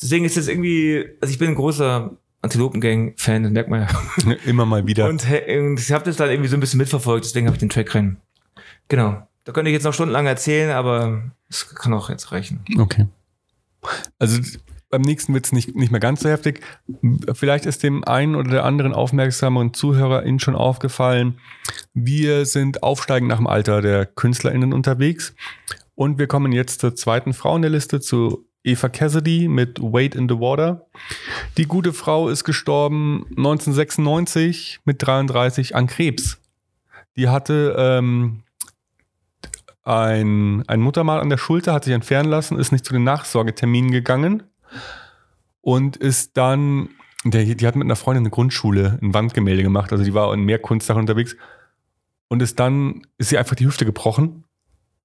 [0.00, 4.34] Deswegen ist das irgendwie, also ich bin ein großer Antilopengang-Fan, das merkt man ja.
[4.46, 5.08] Immer mal wieder.
[5.08, 7.70] Und, und ich habe das dann irgendwie so ein bisschen mitverfolgt, deswegen habe ich den
[7.70, 8.16] Track rein.
[8.88, 9.26] Genau.
[9.44, 12.64] Da könnte ich jetzt noch stundenlang erzählen, aber es kann auch jetzt reichen.
[12.78, 13.06] Okay.
[14.18, 14.40] Also
[14.92, 16.60] beim nächsten wird es nicht, nicht mehr ganz so heftig.
[17.32, 21.38] Vielleicht ist dem einen oder der anderen aufmerksameren ZuhörerInnen schon aufgefallen,
[21.94, 25.34] wir sind aufsteigend nach dem Alter der KünstlerInnen unterwegs.
[25.94, 30.14] Und wir kommen jetzt zur zweiten Frau in der Liste, zu Eva Cassidy mit Wait
[30.14, 30.86] in the Water.
[31.56, 36.38] Die gute Frau ist gestorben 1996 mit 33 an Krebs.
[37.16, 38.42] Die hatte ähm,
[39.84, 43.90] ein, ein Muttermal an der Schulter, hat sich entfernen lassen, ist nicht zu den Nachsorgeterminen
[43.90, 44.44] gegangen
[45.60, 46.88] und ist dann,
[47.24, 50.44] der, die hat mit einer Freundin eine Grundschule ein Wandgemälde gemacht, also die war in
[50.44, 51.36] mehr Kunstsachen unterwegs
[52.32, 54.44] und ist dann, ist sie einfach die Hüfte gebrochen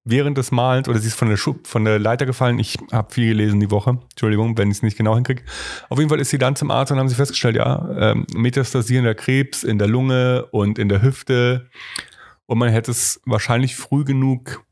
[0.02, 2.58] während des Malens oder sie ist von der, Schub, von der Leiter gefallen.
[2.58, 5.42] Ich habe viel gelesen die Woche, Entschuldigung, wenn ich es nicht genau hinkriege.
[5.90, 9.14] Auf jeden Fall ist sie dann zum Arzt und haben sie festgestellt, ja, ähm, metastasierender
[9.14, 11.68] Krebs in der Lunge und in der Hüfte
[12.46, 14.64] und man hätte es wahrscheinlich früh genug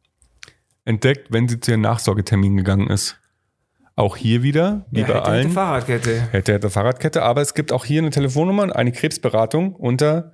[0.87, 3.21] entdeckt, wenn sie zu ihrem Nachsorgetermin gegangen ist.
[3.97, 5.43] Auch hier wieder, wie Ja, bei hätte, allen.
[5.43, 6.21] hätte Fahrradkette.
[6.31, 10.33] Hätte, hätte Fahrradkette, aber es gibt auch hier eine Telefonnummer, eine Krebsberatung unter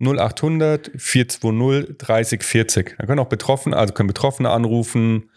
[0.00, 2.96] 0800 420 30 40.
[2.98, 5.30] Da können auch Betroffene, also können Betroffene anrufen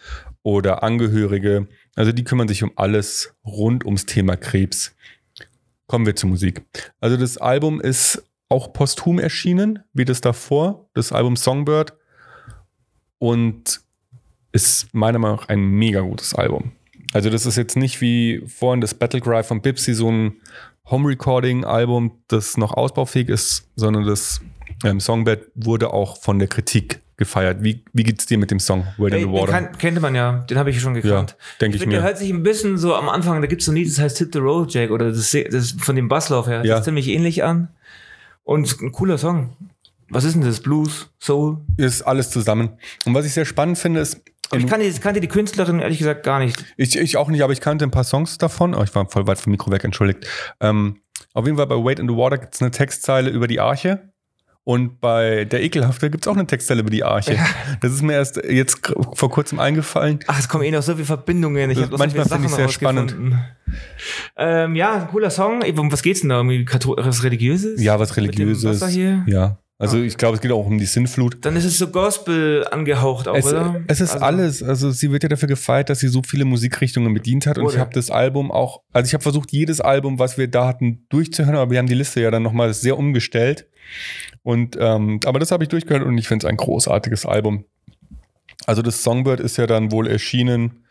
[0.43, 1.67] oder Angehörige.
[1.95, 4.95] Also die kümmern sich um alles rund ums Thema Krebs.
[5.87, 6.63] Kommen wir zur Musik.
[6.99, 11.93] Also das Album ist auch posthum erschienen, wie das davor, das Album Songbird.
[13.17, 13.81] Und
[14.51, 16.71] ist meiner Meinung nach ein mega gutes Album.
[17.13, 20.41] Also das ist jetzt nicht wie vorhin das Battlecry von Bipsy, so ein
[20.89, 24.41] Home-Recording-Album, das noch ausbaufähig ist, sondern das
[24.83, 27.63] ähm, Songbird wurde auch von der Kritik gefeiert.
[27.63, 29.51] Wie, wie geht's dir mit dem Song Wait in Den, the den Water?
[29.53, 31.37] kan kennt man ja, den habe ich schon ja, gekannt.
[31.61, 32.01] denke ich, der mir.
[32.03, 34.17] hört sich ein bisschen so am Anfang, da gibt es so ein Lied, das heißt
[34.17, 36.73] Hit the Road Jack oder das, das von dem Basslauf her, Ja.
[36.73, 37.69] das ist ziemlich ähnlich an.
[38.43, 39.55] Und ein cooler Song.
[40.09, 40.59] Was ist denn das?
[40.59, 41.57] Blues, Soul?
[41.77, 42.69] Ist alles zusammen.
[43.05, 46.23] Und was ich sehr spannend finde, ist, Aber ich kannte, kannte die Künstlerin ehrlich gesagt
[46.23, 46.63] gar nicht.
[46.77, 48.75] Ich, ich auch nicht, aber ich kannte ein paar Songs davon.
[48.75, 50.27] Oh, ich war voll weit vom Mikro weg, entschuldigt.
[50.59, 51.01] Ähm,
[51.33, 54.09] auf jeden Fall bei Wait in the Water gibt es eine Textzeile über die Arche.
[54.63, 57.37] Und bei Der Ekelhafte gibt es auch eine Textzeile über die Arche.
[57.81, 60.19] Das ist mir erst jetzt vor kurzem eingefallen.
[60.25, 61.69] Ach, es kommen eh noch so viele Verbindungen.
[61.69, 63.39] Ich bloß manchmal finde ich sehr rausgefunden.
[64.35, 65.61] Ähm, ja, ein cooler Song.
[65.77, 66.41] Um was geht's denn da?
[66.41, 67.79] Irgendwie was Religiöses?
[67.79, 68.95] Ja, was dem Religiöses.
[69.27, 69.59] Ja.
[69.77, 71.43] Also ich glaube, es geht auch um die Sinnflut.
[71.43, 73.81] Dann ist es so Gospel angehaucht auch, Es, oder?
[73.87, 74.63] es ist Also- alles.
[74.63, 77.57] Also sie wird ja dafür gefeiert, dass sie so viele Musikrichtungen bedient hat.
[77.57, 80.67] Und ich habe das Album auch, also ich habe versucht, jedes Album, was wir da
[80.67, 83.67] hatten, durchzuhören, aber wir haben die Liste ja dann nochmal sehr umgestellt.
[84.43, 87.65] Und ähm, aber das habe ich durchgehört und ich finde es ein großartiges Album.
[88.65, 90.85] Also das Songbird ist ja dann wohl erschienen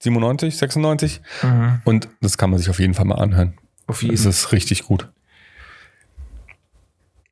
[0.00, 1.80] 97, 96 Mhm.
[1.84, 3.54] und das kann man sich auf jeden Fall mal anhören.
[3.86, 5.08] Auf jeden Es ist richtig gut.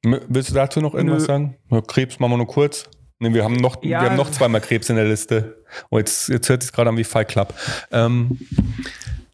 [0.04, 1.26] Willst du dazu noch irgendwas Nö.
[1.26, 1.56] sagen?
[1.70, 2.88] Ja, Krebs machen wir nur kurz.
[3.20, 4.00] Nee, wir haben noch, Ja.
[4.02, 5.64] wir haben noch zweimal Krebs in der Liste.
[5.90, 7.52] Oh, jetzt, jetzt hört es gerade an wie Fight Club.
[7.90, 8.38] Ähm,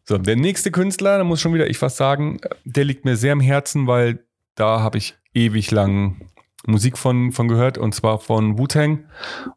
[0.04, 3.32] so, der nächste Künstler, da muss schon wieder ich was sagen, der liegt mir sehr
[3.32, 4.20] am Herzen, weil
[4.54, 6.28] da habe ich ewig lang
[6.66, 9.04] Musik von, von gehört und zwar von Wu-Tang.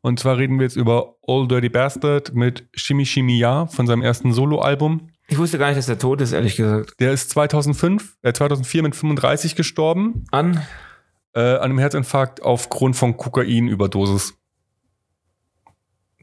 [0.01, 4.01] Und zwar reden wir jetzt über Old Dirty Bastard mit Shimi Shimi Ya von seinem
[4.01, 5.09] ersten Soloalbum.
[5.29, 6.99] Ich wusste gar nicht, dass der tot ist, ehrlich gesagt.
[6.99, 10.61] Der ist 2005, äh 2004 mit 35 gestorben An?
[11.33, 14.33] Äh, an einem Herzinfarkt aufgrund von Kokainüberdosis,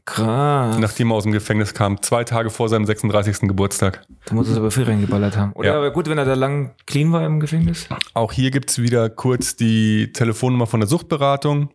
[0.05, 0.77] Krass.
[0.77, 3.39] nachdem er aus dem Gefängnis kam, zwei Tage vor seinem 36.
[3.47, 4.05] Geburtstag.
[4.25, 5.53] Da muss es aber viel reingeballert haben.
[5.53, 5.77] Oder Ja.
[5.77, 7.87] aber gut, wenn er da lang clean war im Gefängnis.
[8.13, 11.69] Auch hier gibt's wieder kurz die Telefonnummer von der Suchtberatung.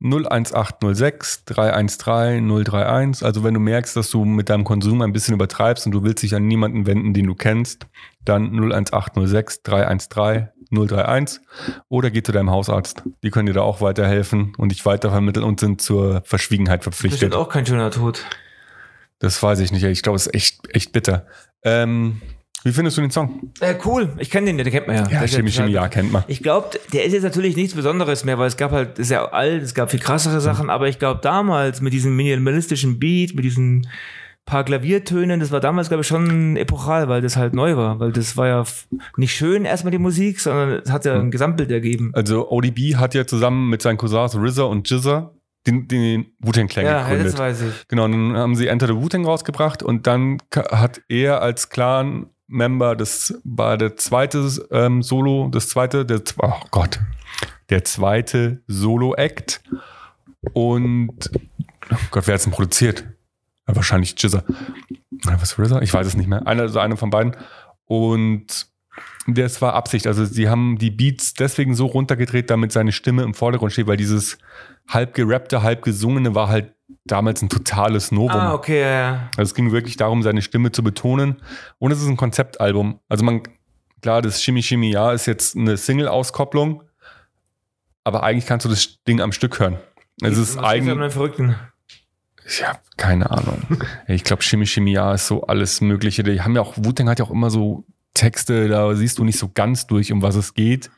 [0.00, 3.24] 01806 313 031.
[3.24, 6.22] Also wenn du merkst, dass du mit deinem Konsum ein bisschen übertreibst und du willst
[6.22, 7.86] dich an niemanden wenden, den du kennst,
[8.24, 11.40] dann 01806 313 031
[11.88, 13.02] oder geh zu deinem Hausarzt.
[13.22, 17.20] Die können dir da auch weiterhelfen und dich weitervermitteln und sind zur Verschwiegenheit verpflichtet.
[17.20, 18.24] Bestimmt auch kein schöner Tod.
[19.18, 19.82] Das weiß ich nicht.
[19.84, 21.26] Ich glaube, es ist echt, echt bitter.
[21.62, 22.20] Ähm,
[22.66, 23.52] wie findest du den Song?
[23.60, 24.12] Äh, cool.
[24.18, 25.02] Ich kenne den, den kennt man ja.
[25.02, 26.24] Der ist Chemie, Chemie, ja, kennt man.
[26.26, 29.24] Ich glaube, der ist jetzt natürlich nichts Besonderes mehr, weil es gab halt, ist ja
[29.24, 33.44] alt, es gab viel krassere Sachen, aber ich glaube damals mit diesem minimalistischen Beat, mit
[33.44, 33.86] diesen
[34.46, 38.12] paar Klaviertönen, das war damals, glaube ich, schon epochal, weil das halt neu war, weil
[38.12, 38.64] das war ja
[39.16, 42.12] nicht schön erstmal die Musik, sondern es hat ja ein Gesamtbild ergeben.
[42.14, 45.32] Also ODB hat ja zusammen mit seinen Cousins RZA und Jizza
[45.66, 47.32] den, den Wu-Tang Clan Ja, ja, gegründet.
[47.32, 47.88] das weiß ich.
[47.88, 53.40] Genau, dann haben sie Enter the Wu-Tang rausgebracht und dann hat er als Clan-Member, das
[53.42, 57.00] war der zweite ähm, Solo, das zweite, der, oh Gott,
[57.68, 59.60] der zweite Solo-Act
[60.52, 61.30] und
[61.92, 63.04] oh Gott, wer hat es denn produziert?
[63.68, 64.44] Ja, wahrscheinlich Jizza.
[65.26, 65.82] Oder was RZA?
[65.82, 66.46] Ich weiß es nicht mehr.
[66.46, 67.36] Einer, also einer von beiden.
[67.84, 68.68] Und
[69.26, 70.06] das war Absicht.
[70.06, 73.96] Also sie haben die Beats deswegen so runtergedreht, damit seine Stimme im Vordergrund steht, weil
[73.96, 74.38] dieses
[74.88, 76.74] halb gerappte, halb gesungene war halt
[77.04, 78.30] damals ein totales Novum.
[78.30, 79.30] Ah, okay, ja, ja.
[79.36, 81.42] Also es ging wirklich darum, seine Stimme zu betonen.
[81.78, 83.00] Und es ist ein Konzeptalbum.
[83.08, 83.42] Also man,
[84.00, 86.84] klar, das Shimmy Shimmy Ja ist jetzt eine Single-Auskopplung,
[88.04, 89.78] aber eigentlich kannst du das Ding am Stück hören.
[90.22, 91.56] Es ist eigentlich, einem Verrückten.
[92.46, 93.62] Ich habe keine Ahnung.
[94.06, 96.22] ich glaube, Shimmy Ja ist so alles Mögliche.
[96.22, 99.38] Die haben ja auch, Wu-Tang hat ja auch immer so Texte, da siehst du nicht
[99.38, 100.90] so ganz durch, um was es geht.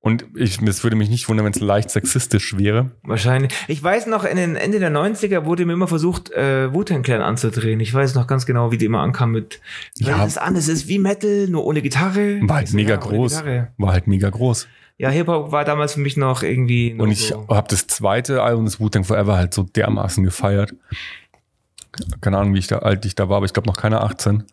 [0.00, 2.90] Und ich, es würde mich nicht wundern, wenn es leicht sexistisch wäre.
[3.04, 3.52] Wahrscheinlich.
[3.68, 7.22] Ich weiß noch, in den Ende der 90er wurde mir immer versucht, äh, Wu-Tang Clan
[7.22, 7.78] anzudrehen.
[7.78, 9.60] Ich weiß noch ganz genau, wie die immer ankam mit.
[9.98, 10.18] Ja.
[10.18, 12.40] Das an, es ist wie Metal, nur ohne Gitarre.
[12.42, 13.44] War halt Also, mega ja, groß.
[13.78, 14.66] War halt mega groß.
[14.98, 16.94] Ja, Hip-Hop war damals für mich noch irgendwie.
[16.94, 17.46] Und ich so.
[17.48, 20.74] habe das zweite Album des Wu-Tang Forever halt so dermaßen gefeiert.
[22.20, 24.44] Keine Ahnung, wie ich da alt ich da war, aber ich glaube noch keine 18,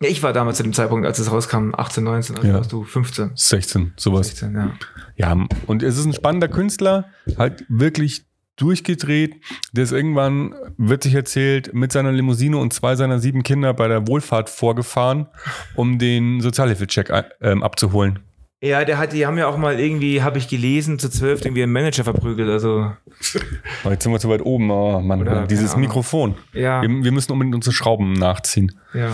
[0.00, 2.54] Ja, ich war damals zu dem Zeitpunkt, als es rauskam, 18, 19, also Ja.
[2.54, 3.32] warst du 15.
[3.34, 4.28] 16, sowas.
[4.28, 4.72] 16, ja.
[5.16, 8.24] Ja, und es ist ein spannender Künstler, halt wirklich
[8.56, 9.36] durchgedreht.
[9.72, 13.88] Der ist irgendwann, wird sich erzählt, mit seiner Limousine und zwei seiner sieben Kinder bei
[13.88, 15.26] der Wohlfahrt vorgefahren,
[15.74, 18.20] um den Sozialhilfecheck ähm, abzuholen.
[18.60, 21.62] Ja, der hat, die haben ja auch mal irgendwie, habe ich gelesen, zu zwölf irgendwie
[21.62, 22.48] einen Manager verprügelt.
[22.50, 22.90] Also
[23.84, 24.70] Oh, jetzt sind wir zu weit oben.
[24.70, 25.76] Oh Mann, Oder, dieses.
[25.76, 26.34] Mikrofon.
[26.52, 28.72] ja, Wir, wir müssen unbedingt unsere Schrauben nachziehen.
[28.94, 29.12] ja.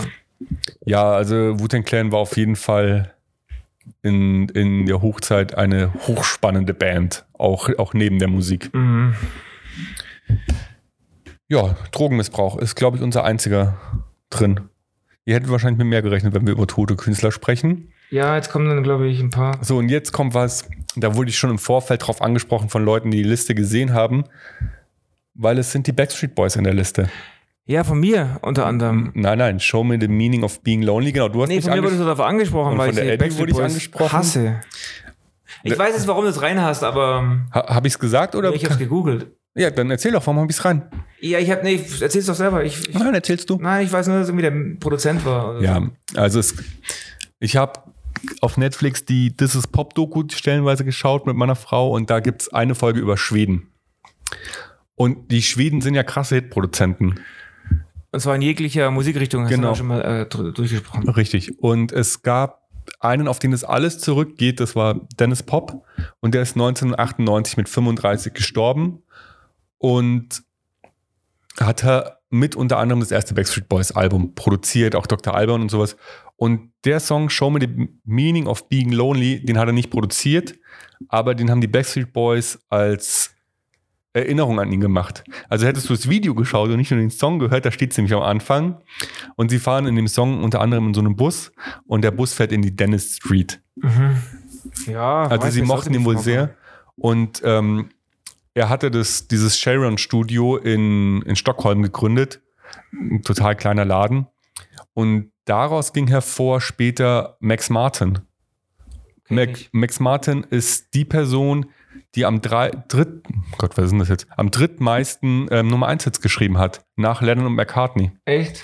[0.85, 3.13] Ja, also Wu-Tang Clan war auf jeden Fall
[4.01, 8.73] in, in der Hochzeit eine hochspannende Band, auch, auch neben der Musik.
[8.73, 9.15] Mhm.
[11.47, 13.77] Ja, Drogenmissbrauch ist, glaube ich, unser einziger
[14.29, 14.59] drin.
[15.23, 17.93] Ihr hättet wahrscheinlich mit mehr gerechnet, wenn wir über tote Künstler sprechen.
[18.09, 19.57] Ja, jetzt kommen dann, glaube ich, ein paar.
[19.63, 23.11] So, und jetzt kommt was, da wurde ich schon im Vorfeld drauf angesprochen von Leuten,
[23.11, 24.25] die die Liste gesehen haben,
[25.33, 27.09] weil es sind die Backstreet Boys in der Liste.
[27.67, 29.11] Ja, von mir unter anderem.
[29.15, 31.11] Nein, nein, Show me the meaning of being lonely.
[31.11, 33.03] Genau, du hast Nee, mich von mir wurdest du darauf angesprochen, Und weil von ich
[33.03, 34.11] der die Abby wurde ich angesprochen.
[34.13, 34.61] hasse.
[35.63, 38.53] Ich weiß jetzt, warum du es rein hast, aber ha, Habe ich es gesagt oder?
[38.53, 39.27] ich habe gegoogelt.
[39.55, 40.83] ja, dann erzähl doch, warum habe ich es rein?
[41.19, 42.63] Ja, ich habe nee, erzähl's doch selber.
[42.63, 43.57] Ich, ich, Nein, erzählst du.
[43.59, 45.59] nein, ich weiß nur, dass irgendwie der Produzent war.
[45.59, 45.81] Ja,
[46.15, 46.53] also es,
[47.39, 47.79] ich habe
[48.41, 52.41] auf Netflix die This is Pop Doku stellenweise geschaut mit meiner Frau und da gibt
[52.43, 53.71] es eine Folge über Schweden.
[54.95, 57.19] Und die Schweden sind ja krasse Hitproduzenten.
[58.11, 59.43] Und zwar in jeglicher Musikrichtung.
[59.43, 59.69] Hast Genau.
[59.71, 61.09] du schon mal äh, durchgesprochen.
[61.09, 61.59] Richtig.
[61.59, 62.61] Und es gab
[63.01, 65.83] einen, auf den das alles zurückgeht, das war Dennis Pop.
[66.21, 69.03] Und der ist 1998 mit 35 gestorben.
[69.79, 70.43] Und
[71.59, 75.35] hat er mit unter anderem das erste Backstreet Boys Album produziert, auch Dr.
[75.35, 75.95] Alban und sowas.
[76.37, 80.55] Und der Song Show Me the Meaning of Being Lonely, den hat er nicht produziert,
[81.07, 83.35] aber den haben die Backstreet Boys als
[84.13, 85.23] Erinnerung an ihn gemacht.
[85.49, 87.97] Also hättest du das Video geschaut und nicht nur den Song gehört, da steht es
[87.97, 88.81] nämlich am Anfang.
[89.35, 91.51] Und sie fahren in dem Song unter anderem in so einem Bus
[91.85, 93.61] und der Bus fährt in die Dennis Street.
[93.75, 94.17] Mhm.
[94.87, 96.55] Ja, Also sie mochten ihn wohl sehr.
[96.95, 97.89] Und ähm,
[98.53, 102.41] er hatte das, dieses Sharon-Studio in, in Stockholm gegründet.
[102.93, 104.27] Ein total kleiner Laden.
[104.93, 108.19] Und daraus ging hervor später Max Martin.
[109.29, 109.69] Mac.
[109.71, 111.67] Max Martin ist die Person,
[112.13, 113.23] die am drei, dritt,
[113.57, 114.27] Gott, was ist das jetzt?
[114.37, 118.11] Am drittmeisten ähm, Nummer 1 Hits geschrieben hat, nach Lennon und McCartney.
[118.25, 118.63] Echt?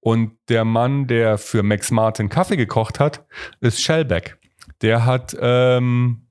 [0.00, 3.24] Und der Mann, der für Max Martin Kaffee gekocht hat,
[3.60, 4.38] ist Shellback.
[4.82, 6.26] Der hat ähm,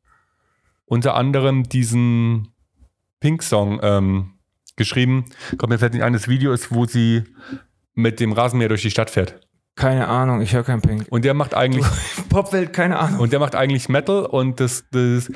[0.85, 2.49] unter anderem diesen
[3.19, 4.33] Pink-Song ähm,
[4.75, 5.25] geschrieben.
[5.57, 7.23] Kommt mir fällt nicht ein, das Video ist, wo sie
[7.93, 9.39] mit dem Rasenmäher durch die Stadt fährt.
[9.79, 11.05] Keine Ahnung, ich höre kein Pink.
[11.09, 11.85] Und der macht eigentlich
[12.29, 13.21] Popwelt, keine Ahnung.
[13.21, 15.31] und der macht eigentlich Metal und das, das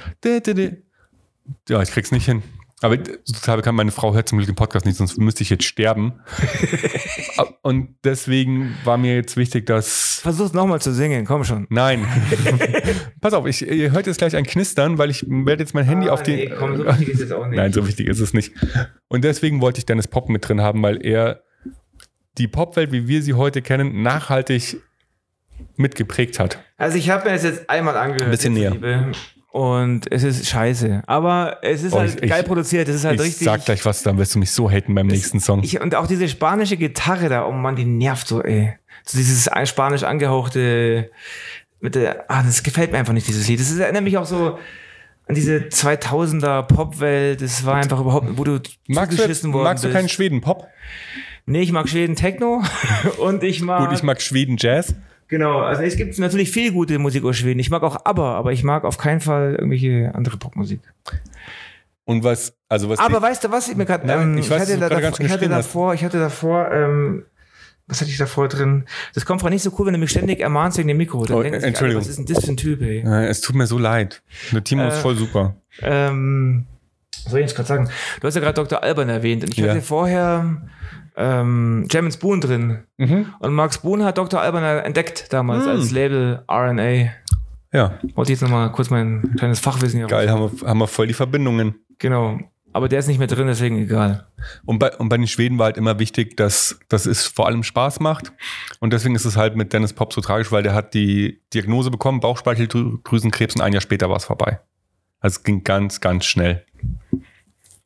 [1.69, 2.43] ja, ich krieg's nicht hin.
[2.81, 5.63] Aber total bekannt, meine Frau hört zum Glück den Podcast nicht, sonst müsste ich jetzt
[5.63, 6.19] sterben.
[7.61, 11.65] und deswegen war mir jetzt wichtig, dass Versuch's nochmal zu singen, komm schon.
[11.69, 12.05] Nein.
[13.21, 16.09] Pass auf, ich, ihr hört jetzt gleich ein Knistern, weil ich werde jetzt mein Handy
[16.09, 16.33] auf die.
[16.33, 17.55] Ah, Nee, komm, so wichtig ist es auch nicht.
[17.55, 18.51] Nein, so wichtig ist es nicht.
[19.07, 21.42] Und deswegen wollte ich Dennis Pop mit drin haben, weil er
[22.37, 24.77] die Popwelt, wie wir sie heute kennen, nachhaltig
[25.75, 26.59] mitgeprägt hat.
[26.77, 28.23] Also ich habe mir das jetzt einmal angehört.
[28.25, 28.71] Ein bisschen näher.
[28.71, 29.11] Liebe,
[29.51, 31.03] Und es ist scheiße.
[31.05, 32.87] Aber es ist Oh, halt ich- geil ich- produziert.
[32.89, 33.45] Es ist halt ich richtig.
[33.45, 35.61] sag gleich was, dann wirst du mich so haten beim nächsten Song.
[35.63, 38.73] Ich, und auch diese spanische Gitarre da, oh Mann, die nervt so, ey.
[39.05, 41.11] So dieses spanisch angehauchte,
[41.81, 43.59] mit der, ah, das gefällt mir einfach nicht, dieses Lied.
[43.59, 44.57] Das ist, erinnert mich auch so
[45.27, 47.41] an diese 2000er Popwelt.
[47.41, 49.95] Das war einfach überhaupt, wo du magst du, zugeschissen worden magst du bist.
[49.97, 50.67] keinen Schweden-Pop?
[51.45, 52.63] Nee, ich mag Schweden Techno
[53.17, 54.95] und ich mag, Gut, ich mag Schweden-Jazz.
[55.27, 57.59] genau, also es gibt natürlich viel gute Musik aus Schweden.
[57.59, 60.79] Ich mag auch ABBA, aber ich mag auf keinen Fall irgendwelche andere Popmusik.
[62.05, 62.99] Und was, also was.
[62.99, 63.67] Aber weißt du was?
[63.69, 66.03] Ich, mir grad, Nein, ähm, ich weiß, hatte da gerade davor, ich hatte davor, ich
[66.03, 67.25] hatte davor, ähm,
[67.87, 68.85] was hatte ich davor drin?
[69.13, 71.25] Das kommt nicht so cool, wenn du mich ständig ermahnst wegen dem Mikro.
[71.25, 72.01] Dann Oh, denken sich Entschuldigung.
[72.01, 72.99] Alle, was ist denn das für ein Typ, ey?
[73.05, 74.21] Äh, es tut mir so leid.
[74.51, 75.55] Der Timo ist Äh, voll super.
[75.81, 76.65] Ähm,
[77.23, 77.89] was soll ich jetzt gerade sagen?
[78.21, 78.83] Du hast ja gerade Dr.
[78.83, 79.69] Alban erwähnt und ich Ja.
[79.71, 80.61] hatte vorher
[81.15, 82.83] ähm, and Spoon drin.
[82.97, 83.33] Mhm.
[83.39, 84.41] Und Max Spoon hat Dr.
[84.41, 85.71] Alban entdeckt damals Hm.
[85.71, 87.11] als Label RNA.
[87.71, 91.07] Ja, Wollte jetzt nochmal kurz mein kleines Fachwissen hier geil, haben wir, haben wir voll
[91.07, 91.75] die Verbindungen.
[91.97, 92.39] Genau.
[92.75, 94.25] Aber der ist nicht mehr drin, deswegen egal.
[94.65, 97.61] Und bei, und bei den Schweden war halt immer wichtig, dass, dass es vor allem
[97.61, 98.31] Spaß macht.
[98.79, 101.91] Und deswegen ist es halt mit Dennis Pop so tragisch, weil der hat die Diagnose
[101.91, 104.59] bekommen, Bauchspeicheldrüsenkrebs und ein Jahr später war es vorbei.
[105.19, 106.65] Also es ging ganz, ganz schnell.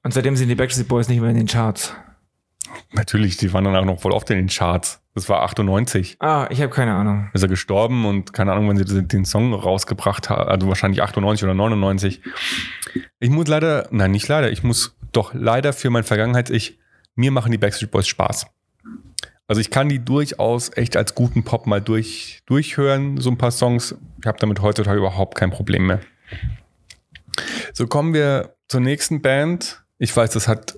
[0.04, 1.94] Und seitdem sind die Backstreet Boys nicht mehr in den Charts.
[2.91, 5.01] Natürlich, die waren dann auch noch voll oft in den Charts.
[5.13, 6.17] Das war 98.
[6.19, 7.30] Ah, ich habe keine Ahnung.
[7.34, 10.47] Ist er gestorben und keine Ahnung, wann sie den den Song rausgebracht haben.
[10.47, 12.21] Also wahrscheinlich 98 oder 99.
[13.19, 16.77] Ich muss leider, nein, nicht leider, ich muss doch leider für mein Vergangenheits-Ich,
[17.15, 18.45] mir machen die Backstreet Boys Spaß.
[19.47, 23.51] Also ich kann die durchaus echt als guten Pop mal durch, durchhören, so ein paar
[23.51, 23.95] Songs.
[24.19, 26.01] Ich habe damit heutzutage überhaupt kein Problem mehr.
[27.73, 30.77] So kommen wir zur nächsten Band, Ich weiß, das hat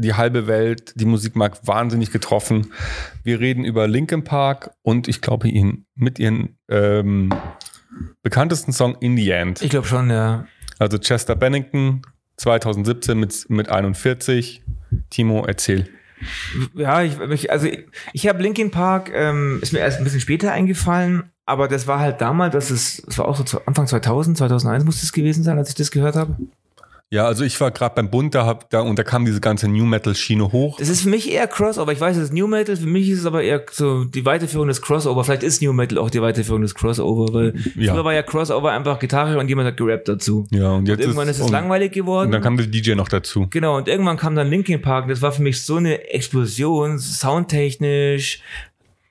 [0.00, 2.72] die halbe Welt, die Musikmarkt wahnsinnig getroffen.
[3.22, 7.32] Wir reden über Linkin Park und ich glaube ihn mit ihren ähm,
[8.22, 9.62] bekanntesten Song In the End.
[9.62, 10.46] Ich glaube schon, ja.
[10.78, 12.02] Also Chester Bennington
[12.36, 14.62] 2017 mit, mit 41.
[15.10, 15.88] Timo, erzähl.
[16.74, 20.20] Ja, ich, ich also ich, ich habe Linkin Park, ähm, ist mir erst ein bisschen
[20.20, 24.38] später eingefallen, aber das war halt damals, das ist, das war auch so Anfang 2000,
[24.38, 26.36] 2001 muss es gewesen sein, als ich das gehört habe.
[27.12, 29.66] Ja, also ich war gerade beim Bund da, hab, da und da kam diese ganze
[29.66, 30.76] New Metal Schiene hoch.
[30.78, 31.90] Das ist für mich eher Crossover.
[31.90, 34.68] Ich weiß, es ist New Metal, für mich ist es aber eher so die Weiterführung
[34.68, 35.24] des Crossover.
[35.24, 37.94] Vielleicht ist New Metal auch die Weiterführung des Crossover, weil Ja.
[37.94, 40.46] früher war ja Crossover einfach Gitarre und jemand hat gerappt dazu.
[40.52, 42.26] Ja, und jetzt Und irgendwann ist, es langweilig geworden.
[42.26, 43.48] Und dann kam der DJ noch dazu.
[43.50, 45.08] Genau, und irgendwann kam dann Linkin Park.
[45.08, 48.40] Das war für mich so eine Explosion, soundtechnisch,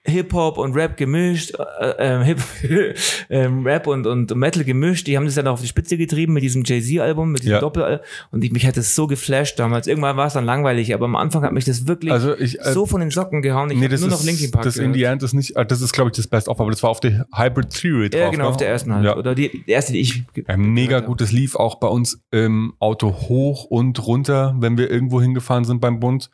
[0.06, 2.40] Hip-Hop und Rap gemischt, äh, ähm, Hip
[3.30, 5.08] ähm, Rap und, und Metal gemischt.
[5.08, 7.60] Die haben das dann auf die Spitze getrieben mit diesem Jay-Z-Album, mit diesem Ja.
[7.60, 8.00] Doppel
[8.32, 9.88] Und ich, mich hat das so geflasht damals.
[9.88, 12.72] Irgendwann war es dann langweilig, aber am Anfang hat mich das wirklich Also ich, äh,
[12.72, 13.72] so von den Socken gehauen.
[13.72, 14.96] Ich nee, das nur ist, noch Linkin Park das in gehört.
[14.96, 16.90] the End ist nicht, äh, das ist glaube ich das Best of, aber das war
[16.92, 18.50] auf der Hybrid Theory Ja, drauf, genau, ne?
[18.52, 19.04] auf der ersten halt.
[19.06, 19.18] Ja.
[19.18, 21.22] Oder die, die erste, die ich Ja, mega gehört gut.
[21.22, 25.82] Das lief auch bei uns im Auto hoch und runter, wenn wir irgendwo hingefahren sind
[25.82, 26.30] beim Bund.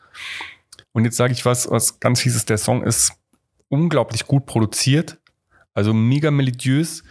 [0.93, 2.45] Und jetzt sage ich was, was ganz fieses.
[2.45, 3.13] Der Song ist
[3.69, 5.17] unglaublich gut produziert,
[5.73, 7.03] also mega melodiös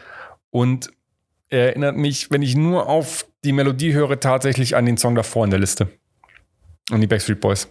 [0.51, 0.90] und
[1.51, 5.45] er erinnert mich, wenn ich nur auf die Melodie höre, tatsächlich an den Song davor
[5.45, 5.88] in der Liste.
[6.90, 7.69] An die Backstreet Boys.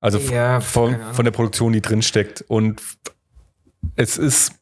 [0.00, 0.18] Also.
[0.18, 2.42] Ja, von, von der Produktion, die drin steckt.
[2.48, 2.82] Und
[3.96, 4.52] es ist,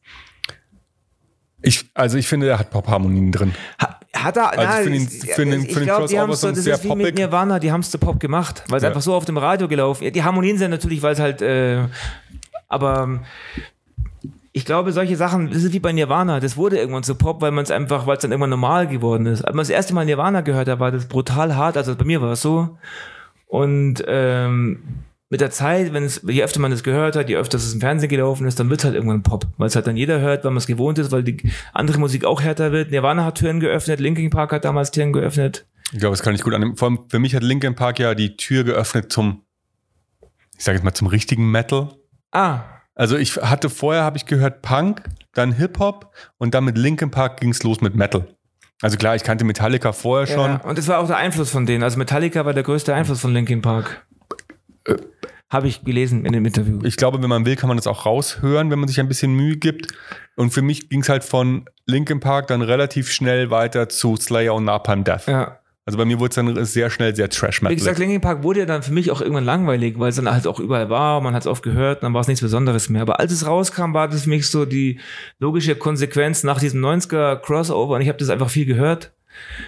[1.61, 3.53] ich, also ich finde, er hat Pop-Harmonien drin.
[3.81, 6.41] Ha- Hat er, Also nein, für den- für den- ich für den glaub, die haben's
[6.41, 7.15] so, das sehr ist wie mit.
[7.15, 8.89] Nirvana, die haben es zu Pop gemacht, weil es Ja.
[8.89, 10.15] einfach so auf dem Radio gelaufen ist.
[10.15, 11.85] Die Harmonien sind natürlich, weil es halt, äh,
[12.69, 13.19] aber ähm,
[14.51, 17.51] ich glaube, solche Sachen, das ist wie bei Nirvana, das wurde irgendwann zu Pop, weil
[17.51, 19.43] man es einfach, weil es dann irgendwann normal geworden ist.
[19.43, 22.21] Als man das erste Mal Nirvana gehört hat, war das brutal hart, also bei mir
[22.21, 22.77] war es so.
[23.47, 24.79] Und ähm,
[25.29, 27.79] mit der Zeit, wenn es, je öfter man es gehört hat, je öfter es im
[27.79, 30.43] Fernsehen gelaufen ist, dann wird es halt irgendwann Pop, weil es halt dann jeder hört,
[30.43, 32.89] weil man es gewohnt ist, weil die andere Musik auch härter wird.
[32.89, 35.67] Nirvana hat Türen geöffnet, Linkin Park hat damals Türen geöffnet.
[35.91, 36.77] Ich glaube, das kann ich gut annehmen.
[36.77, 39.43] Vor allem für mich hat Linkin Park ja die Tür geöffnet zum,
[40.57, 41.89] ich sage jetzt mal, zum richtigen Metal.
[42.31, 42.59] Ah,
[42.95, 47.39] Also ich hatte vorher, habe ich gehört, Punk, dann Hip-Hop und dann mit Linkin Park
[47.39, 48.27] ging es los mit Metal.
[48.81, 50.51] Also klar, ich kannte Metallica vorher schon.
[50.51, 50.61] ja.
[50.63, 51.83] Und das war auch der Einfluss von denen.
[51.83, 54.05] Also Metallica war der größte Einfluss von Linkin Park.
[55.49, 56.79] Habe ich gelesen in dem Interview.
[56.83, 59.33] Ich glaube, wenn man will, kann man das auch raushören, wenn man sich ein bisschen
[59.33, 59.87] Mühe gibt.
[60.35, 64.53] Und für mich ging es halt von Linkin Park dann relativ schnell weiter zu Slayer
[64.53, 65.25] und Napalm Death.
[65.27, 65.59] ja.
[65.85, 67.75] Also bei mir wurde es dann sehr schnell sehr Wie trash-metal.
[67.75, 70.45] gesagt, Linkin Park wurde ja dann für mich auch irgendwann langweilig, weil es dann halt
[70.45, 73.01] auch überall war, man hat es oft gehört, dann war es nichts Besonderes mehr.
[73.01, 74.99] Aber als es rauskam, war das für mich so die
[75.39, 79.11] logische Konsequenz nach diesem 90er Crossover und ich habe das einfach viel gehört.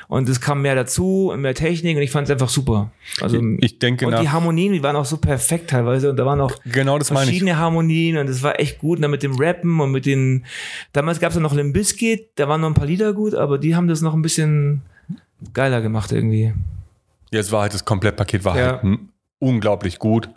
[0.10, 2.92] Und es kam mehr dazu und mehr Technik und ich fand es einfach super.
[3.22, 6.42] Also, Ich denke und die Harmonien, die waren auch so perfekt teilweise und da waren
[6.42, 7.30] auch Genau das meine ich.
[7.30, 8.98] verschiedene Harmonien und es war echt gut.
[8.98, 10.46] Und dann mit dem Rappen und mit den,
[10.92, 13.58] damals gab es ja noch Limp Bizkit, da waren noch ein paar Lieder gut, aber
[13.58, 14.82] die haben das noch ein bisschen
[15.54, 16.54] geiler gemacht irgendwie.
[17.32, 18.82] Ja, es war halt das Komplettpaket war Ja.
[18.82, 19.00] halt
[19.40, 20.30] unglaublich gut.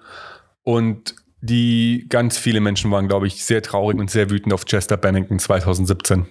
[0.62, 4.96] Und die ganz viele Menschen waren, glaube ich, sehr traurig und sehr wütend auf Chester
[4.96, 6.26] Bennington 2017.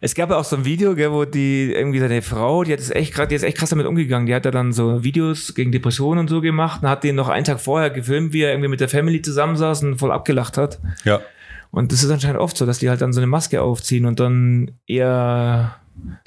[0.00, 2.78] Es gab ja auch so ein Video, gell, wo die irgendwie seine Frau, die hat
[2.78, 4.26] es echt gerade, die ist echt krass damit umgegangen.
[4.26, 7.28] Die hat da dann so Videos gegen Depressionen und so gemacht und hat den noch
[7.28, 10.78] einen Tag vorher gefilmt, wie er irgendwie mit der Family zusammensaß und voll abgelacht hat.
[11.02, 11.20] Ja.
[11.72, 14.20] Und das ist anscheinend oft so, dass die halt dann so eine Maske aufziehen und
[14.20, 15.74] dann eher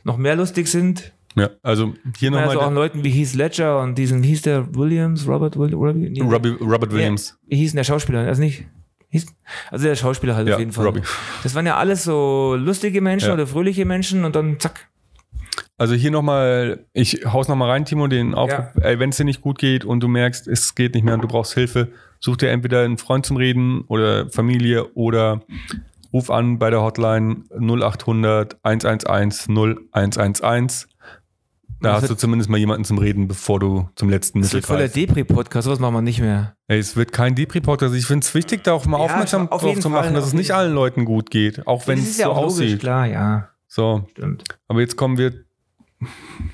[0.03, 1.13] noch mehr lustig sind.
[1.35, 4.75] Ja, also hier Also auch nochmal Leuten wie Heath Ledger und diesen, wie hieß der
[4.75, 7.37] Williams, Robert, Will, Robbie, nee, Robbie, Robert Williams.
[7.47, 8.19] wie hieß denn der Schauspieler?
[8.27, 8.65] Also nicht,
[9.09, 9.27] hieß,
[9.69, 10.85] also der Schauspieler halt Ja, auf jeden Fall.
[10.85, 11.01] Robbie.
[11.43, 13.33] Das waren ja alles so lustige Menschen Ja.
[13.35, 14.89] oder fröhliche Menschen und dann zack.
[15.77, 19.41] Also hier nochmal, ich haus nochmal rein, Timo, den Aufruf, ey, wenn es dir nicht
[19.41, 22.49] gut geht und du merkst, es geht nicht mehr und du brauchst Hilfe, such dir
[22.51, 25.41] entweder einen Freund zum Reden oder Familie oder
[26.13, 30.87] ruf an bei der Hotline 0800 111 0111.
[31.81, 34.65] Da Das hast du zumindest mal jemanden zum Reden, bevor du zum letzten Das wird
[34.65, 34.97] voll der greifst.
[35.09, 36.55] Depri-Podcast, sowas machen wir nicht mehr.
[36.67, 37.95] Ey, es wird kein Depri-Podcast.
[37.95, 40.23] Ich finde es wichtig, da auch mal Ja, aufmerksam auf drauf zu Fall, machen, dass
[40.23, 42.41] auf es nicht allen Leuten gut geht, auch wenn das es ist ja so auch
[42.43, 42.79] logisch, aussieht.
[42.81, 43.49] klar, ja.
[43.67, 44.43] So, Stimmt.
[44.67, 45.33] aber jetzt kommen wir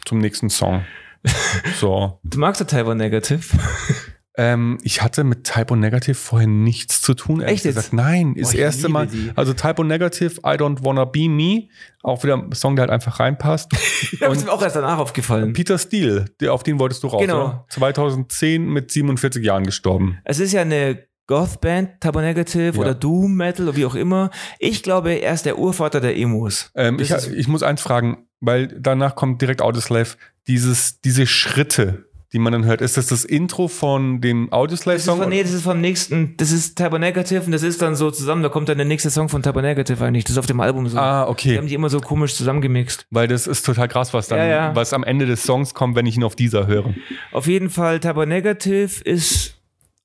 [0.06, 0.84] zum nächsten Song.
[1.80, 2.20] So.
[2.24, 3.42] Du magst ja Taiwan Negative.
[4.40, 7.76] Ähm, ich hatte mit Typo Negative vorher nichts zu tun, ehrlich Echt jetzt?
[7.76, 7.94] gesagt.
[7.94, 9.08] Nein, ist das ich erste Mal.
[9.08, 9.32] die.
[9.36, 11.70] Also Typo Negative, I Don't Wanna Be Me.
[12.04, 13.72] Auch wieder ein Song, der halt einfach reinpasst.
[14.20, 15.54] Ja, ist mir auch erst danach aufgefallen.
[15.54, 17.46] Peter Steele, der, auf den wolltest du raus, Genau.
[17.46, 17.66] oder?
[17.70, 20.20] 2010 mit 47 Jahren gestorben.
[20.24, 22.80] Es ist ja eine Goth-Band, Negative Ja.
[22.80, 24.30] oder Doom Metal oder wie auch immer.
[24.60, 26.72] Ich glaube, er ist der Urvater der Emos.
[26.76, 30.12] Ähm, ich, Das ich muss eins fragen, weil danach kommt direkt Audioslave.
[30.48, 32.82] Dieses, diese Schritte die man dann hört.
[32.82, 35.30] Ist das das Intro von dem Audioslave-Song?
[35.30, 38.50] nee, das ist vom nächsten, das ist Negative und das ist dann so zusammen, da
[38.50, 40.98] kommt dann der nächste Song von Negative eigentlich, das ist auf dem Album so.
[40.98, 41.58] Ah, Die okay.
[41.58, 43.06] haben die immer so komisch zusammengemixt.
[43.12, 44.76] Weil das ist total krass, was dann, Ja, ja.
[44.76, 46.94] was am Ende des Songs kommt, wenn ich ihn auf dieser höre.
[47.32, 49.56] Auf jeden Fall, Negative ist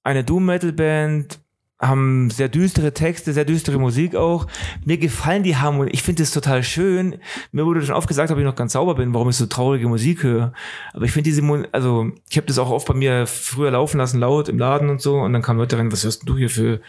[0.05, 1.41] eine Doom-Metal-Band,
[1.83, 4.47] haben sehr düstere Texte, sehr düstere Musik auch.
[4.85, 5.93] Mir gefallen die Harmonien.
[5.93, 7.17] Ich finde es total schön.
[7.51, 9.89] Mir wurde schon oft gesagt, ob ich noch ganz sauber bin, warum ich so traurige
[9.89, 10.53] Musik höre.
[10.93, 13.99] Aber ich finde diese, Mo- also ich habe das auch oft bei mir früher laufen
[13.99, 15.17] lassen, laut im Laden und so.
[15.17, 16.81] Und dann kamen Leute rein, was hörst du hier für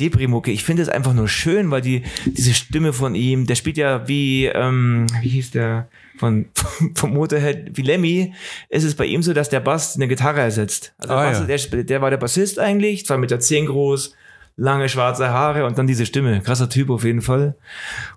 [0.00, 0.50] Deprimucke?
[0.50, 4.06] Ich finde es einfach nur schön, weil die diese Stimme von ihm, der spielt ja
[4.08, 5.88] wie, ähm, wie hieß der
[6.18, 6.46] von
[6.94, 8.34] vom Motorhead, wie Lemmy,
[8.68, 10.94] ist es bei ihm so, dass der Bass eine Gitarre ersetzt.
[10.98, 11.76] Also der, Ah, Bass, ja.
[11.76, 14.14] der, der war der Bassist eigentlich, zwar mit der 10 groß,
[14.56, 16.40] lange schwarze Haare und dann diese Stimme.
[16.40, 17.54] Krasser Typ auf jeden Fall.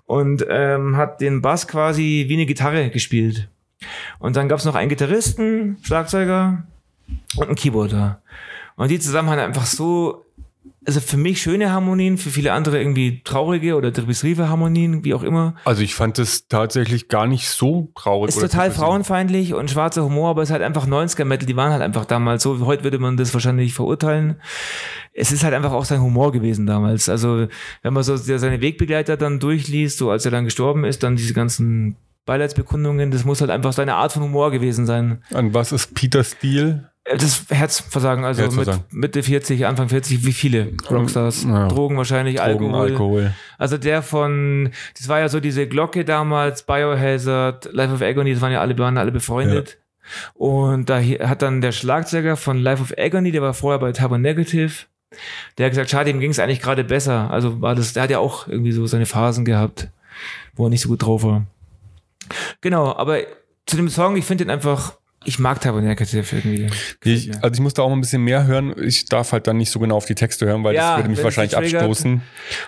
[0.06, 3.48] Und ähm, hat den Bass quasi wie eine Gitarre gespielt.
[4.18, 6.64] Und dann gab's noch einen Gitarristen, Schlagzeuger
[7.36, 8.20] und einen Keyboarder.
[8.76, 10.24] Und die zusammen haben einfach so,
[10.84, 15.22] also für mich schöne Harmonien, für viele andere irgendwie traurige oder depressive Harmonien, wie auch
[15.22, 15.54] immer.
[15.64, 18.30] Also ich fand es tatsächlich gar nicht so traurig.
[18.30, 18.82] Ist total depressiv.
[18.82, 22.42] frauenfeindlich und schwarzer Humor, aber es ist halt einfach 90er-Metal, die waren halt einfach damals
[22.42, 22.66] so.
[22.66, 24.40] Heute würde man das wahrscheinlich verurteilen.
[25.12, 27.08] Es ist halt einfach auch sein Humor gewesen damals.
[27.08, 27.46] Also,
[27.82, 31.34] wenn man so seine Wegbegleiter dann durchliest, so als er dann gestorben ist, dann diese
[31.34, 35.22] ganzen Beileidsbekundungen, das muss halt einfach seine Art von Humor gewesen sein.
[35.32, 36.91] An was ist Peter Steele?
[37.04, 38.84] Äh, Das Herzversagen, also Herzversagen.
[38.90, 41.44] mit Mitte 40, Anfang 40, wie viele Rockstars?
[41.44, 41.68] Ja.
[41.68, 42.80] Drogen wahrscheinlich, Drogen, Alkohol.
[42.80, 43.34] Alkohol.
[43.58, 48.40] Also der von, das war ja so diese Glocke damals, Biohazard, Life of Agony, das
[48.40, 49.78] waren ja alle, waren alle befreundet.
[50.34, 54.18] Und da hat dann der Schlagzeuger von Life of Agony, der war vorher bei Turbo
[54.18, 54.72] Negative,
[55.58, 57.30] der hat gesagt, schade, ihm ging es eigentlich gerade besser.
[57.30, 59.88] Also war das, der hat ja auch irgendwie so seine Phasen gehabt,
[60.54, 61.46] wo er nicht so gut drauf war.
[62.60, 63.18] Genau, aber
[63.66, 64.94] zu dem Song, ich finde den einfach,
[65.24, 66.66] ich mag Turbo Negative irgendwie.
[67.04, 68.74] Ich, also ich muss da auch mal ein bisschen mehr hören.
[68.82, 71.10] Ich darf halt dann nicht so genau auf die Texte hören, weil Ja, das würde
[71.10, 72.22] mich wahrscheinlich abstoßen.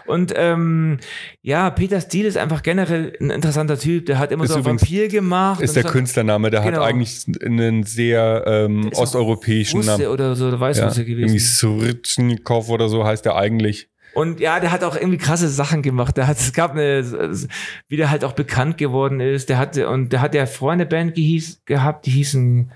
[0.07, 0.98] Und ähm,
[1.42, 4.07] ja, Peter Steele ist einfach generell ein interessanter Typ.
[4.07, 5.61] Der hat immer Ist so übrigens- Vampir gemacht.
[5.61, 6.78] Ist der Künstlername, der Genau.
[6.82, 10.07] hat eigentlich einen sehr ähm, Ist osteuropäischen Russe Namen.
[10.07, 11.38] oder so, der weiß Ja, was er irgendwie gewesen.
[11.40, 13.88] Sritschnikow oder so heißt er eigentlich.
[14.15, 16.17] Und ja, der hat auch irgendwie krasse Sachen gemacht.
[16.17, 17.05] Der hat, es gab eine,
[17.89, 19.49] wie der halt auch bekannt geworden ist.
[19.49, 22.71] Der hatte, und der hat ja vorher eine Band gehieß, gehabt, die hießen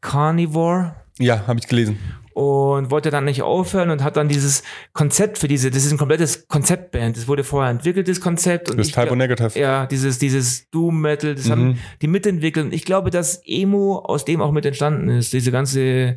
[0.00, 0.94] Carnivore.
[1.18, 1.98] Ja, habe ich gelesen.
[2.34, 5.98] und wollte dann nicht aufhören und hat dann dieses Konzept für diese, das ist ein
[5.98, 7.16] komplettes Konzeptband.
[7.16, 8.68] Das wurde vorher entwickelt, das Konzept.
[8.70, 9.56] Und Das Typo glaub- Negative.
[9.56, 11.78] Ja, dieses, dieses Doom Metal, das haben Mhm.
[12.02, 12.66] die mitentwickelt.
[12.66, 16.16] Und ich glaube, dass Emo aus dem auch mit entstanden ist, diese ganze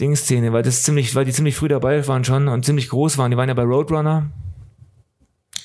[0.00, 3.30] Dingszene, weil das ziemlich, weil die ziemlich früh dabei waren schon und ziemlich groß waren.
[3.30, 4.30] Die waren ja bei Roadrunner.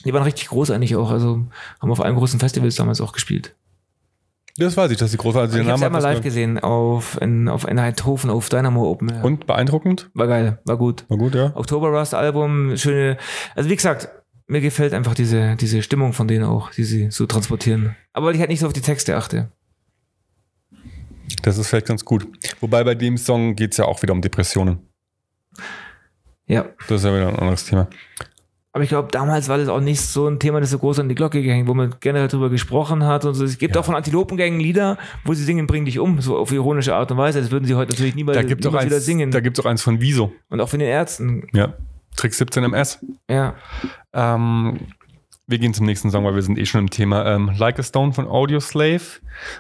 [0.05, 1.45] Die waren richtig groß eigentlich auch, also
[1.81, 3.55] haben auf allen großen Festivals damals auch gespielt.
[4.57, 7.47] Das weiß ich, dass die große also ich habe Name einmal live gesehen auf, in,
[7.47, 9.09] auf in Eindhoven auf Dynamo Open.
[9.09, 9.23] Air.
[9.23, 10.09] Und beeindruckend.
[10.13, 11.05] War geil, war gut.
[11.07, 11.51] War gut, ja.
[11.55, 13.17] Oktober Rust Album, schöne,
[13.55, 14.09] also wie gesagt,
[14.47, 17.95] mir gefällt einfach diese, diese Stimmung von denen auch, die sie so transportieren.
[18.13, 19.51] Aber weil ich halt nicht so auf die Texte achte.
[21.43, 22.27] Das ist vielleicht ganz gut.
[22.59, 24.79] Wobei bei dem Song geht es ja auch wieder um Depressionen.
[26.47, 26.65] Ja.
[26.87, 27.87] Das ist ja wieder ein anderes Thema.
[28.71, 31.09] Aber ich glaube, damals war das auch nicht so ein Thema, das so groß an
[31.09, 33.43] die Glocke gehängt, wo man generell drüber gesprochen hat und so.
[33.43, 33.81] Es gibt Ja.
[33.81, 37.17] auch von Antilopengängen Lieder, wo sie singen, bring dich um, so auf ironische Art und
[37.17, 37.41] Weise.
[37.41, 39.31] Das würden sie heute natürlich niemals, Da gibt es auch, niemals wieder eins- singen.
[39.31, 40.33] da gibt's auch eins von Wieso.
[40.49, 41.47] und auch von den Ärzten.
[41.53, 41.73] Ja.
[42.15, 43.03] Trick 17 MS.
[43.29, 43.55] Ja.
[44.13, 44.79] Ähm,
[45.49, 47.25] wir gehen zum nächsten Song, weil wir sind eh schon im Thema.
[47.25, 49.01] Ähm, like a Stone von Audioslave.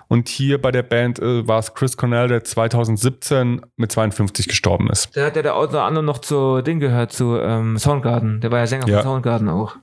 [0.07, 4.89] Und hier bei der Band äh, war es Chris Cornell, der 2017 mit 52 gestorben
[4.89, 5.15] ist.
[5.15, 8.41] Der hat ja der unter anderem noch zu Ding gehört, zu ähm, Soundgarden.
[8.41, 8.97] Der war ja Sänger Ja.
[9.01, 9.75] von Soundgarden auch.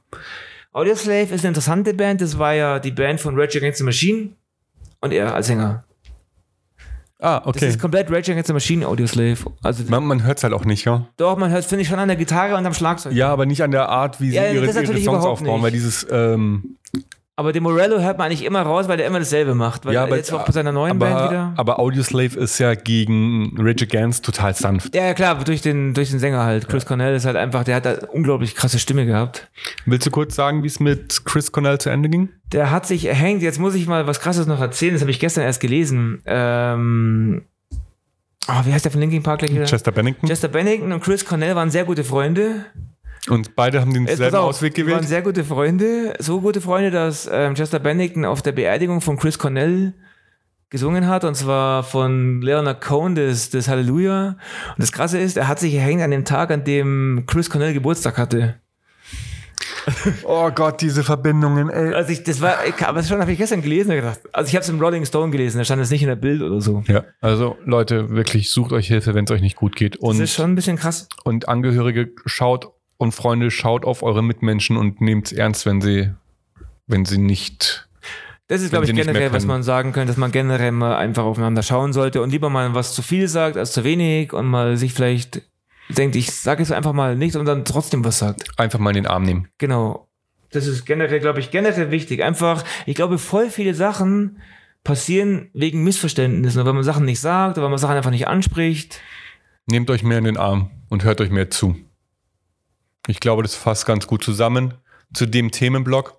[0.73, 2.21] Audioslave ist eine interessante Band.
[2.21, 4.31] Das war ja die Band von Rage Against the Machine.
[5.01, 5.85] Und er als Sänger.
[7.19, 7.69] Ah, Das okay.
[7.69, 9.39] ist komplett Rage Against the Machine Audioslave.
[9.63, 11.07] Also Man, man hört es halt auch nicht, ja.
[11.17, 13.13] doch, man hört, finde ich, schon an der Gitarre und am Schlagzeug.
[13.15, 15.63] Ja, aber nicht an der Art, wie sie Ja, ihre, das ihre Songs aufbauen, nicht.
[15.63, 16.77] weil dieses, ähm,
[17.39, 19.85] Aber den Morello hört man eigentlich immer raus, weil der immer dasselbe macht.
[19.85, 21.53] Weil ja, er aber, jetzt auch bei seiner neuen aber, Band wieder.
[21.57, 24.95] aber Audioslave ist ja gegen Rage Against total sanft.
[24.95, 26.67] Ja, ja, klar, durch den, durch den Sänger halt.
[26.67, 29.51] Chris Cornell ist halt einfach, der hat da unglaublich krasse Stimme gehabt.
[29.85, 32.31] Willst du kurz sagen, wie es mit Chris Cornell zu Ende ging?
[32.53, 33.43] Der hat sich erhängt.
[33.43, 34.95] Jetzt muss ich mal was Krasses noch erzählen.
[34.95, 36.23] Das habe ich gestern erst gelesen.
[36.25, 37.43] Ähm,
[38.49, 39.67] oh, wie heißt der von Linkin Park gleich wieder?
[39.67, 40.27] Chester Bennington.
[40.27, 42.65] Chester Bennington und Chris Cornell waren sehr gute Freunde.
[43.29, 45.09] Und beide haben denselben pass auf, Ausweg die waren gewählt.
[45.09, 46.15] sehr gute Freunde.
[46.19, 49.95] So gute Freunde, dass ähm, Chester Bennington auf der Beerdigung von Chris Cornell
[50.71, 51.25] gesungen hat.
[51.25, 54.29] Und zwar von Leonard Cohen, das, das Halleluja.
[54.29, 57.75] Und das Krasse ist, er hat sich erhängt an dem Tag, an dem Chris Cornell
[57.75, 58.57] Geburtstag hatte.
[60.25, 61.95] Oh Gott, diese Verbindungen, ey.
[61.95, 64.21] Also ich, das war, ich, aber schon habe ich gestern gelesen und gedacht.
[64.33, 66.43] Also ich habe es im Rolling Stone gelesen, da stand es nicht in der Bild
[66.43, 66.83] oder so.
[66.89, 69.97] Ja, also Leute, wirklich sucht euch Hilfe, wenn es euch nicht gut geht.
[69.97, 71.09] Und, das ist schon ein bisschen krass.
[71.25, 76.13] und Angehörige schaut und Freunde, schaut auf eure Mitmenschen und nehmt es ernst, wenn sie,
[76.87, 77.89] wenn sie nicht.
[78.49, 81.25] Das ist, glaube Wenn ich, generell, was man sagen könnte, dass man generell mal einfach
[81.25, 84.77] aufeinander schauen sollte und lieber mal was zu viel sagt als zu wenig und mal
[84.77, 85.43] sich vielleicht
[85.89, 88.45] denkt, ich sage es einfach mal nicht und dann trotzdem was sagt.
[88.57, 89.49] Einfach mal in den Arm nehmen.
[89.59, 90.09] Genau.
[90.51, 92.23] Das ist generell, glaube ich, generell wichtig.
[92.23, 94.41] Einfach, ich glaube, voll viele Sachen
[94.85, 99.01] passieren wegen Missverständnissen, weil man Sachen nicht sagt, oder weil man Sachen einfach nicht anspricht.
[99.67, 101.75] Nehmt euch mehr in den Arm und hört euch mehr zu.
[103.07, 104.75] Ich glaube, das fasst ganz gut zusammen
[105.13, 106.19] zu dem Themenblock.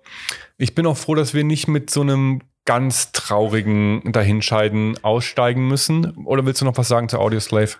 [0.56, 6.12] Ich bin auch froh, dass wir nicht mit so einem ganz traurigen Dahinscheiden aussteigen müssen.
[6.24, 7.76] Oder willst du noch was sagen zu Audioslave?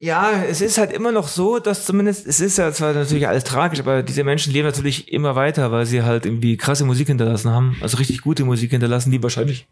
[0.00, 3.42] Ja, es ist halt immer noch so, dass zumindest, es ist ja zwar natürlich alles
[3.42, 7.50] tragisch, aber diese Menschen leben natürlich immer weiter, weil sie halt irgendwie krasse Musik hinterlassen
[7.50, 7.76] haben.
[7.80, 9.66] Also richtig gute Musik hinterlassen, die wahrscheinlich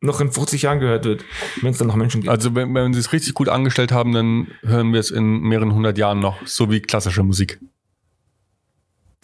[0.00, 1.24] noch in 50 Jahren gehört wird,
[1.62, 2.30] wenn es dann noch Menschen gibt.
[2.30, 5.74] Also, wenn, wenn sie es richtig gut angestellt haben, dann hören wir es in mehreren
[5.74, 7.58] hundert Jahren noch, so wie klassische Musik.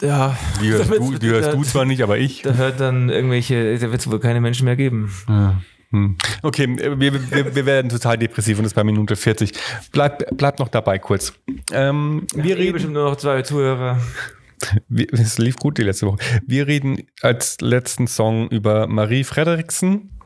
[0.01, 2.41] Ja, Die hörst, du, die hörst da- du zwar nicht, aber ich.
[2.41, 5.11] Da hört dann irgendwelche, da wird es wohl keine Menschen mehr geben.
[5.27, 5.61] Ja.
[5.91, 6.17] Hm.
[6.41, 9.51] Okay, wir, wir, wir werden total depressiv und das bei Minute 40.
[9.91, 11.33] Bleib, bleib noch dabei kurz.
[11.71, 14.01] Ähm, wir Wir reden reden, bestimmt nur noch zwei Zuhörer.
[14.89, 16.17] wir, es lief gut die letzte Woche.
[16.45, 20.19] Wir reden als letzten Song über Marie Frederiksen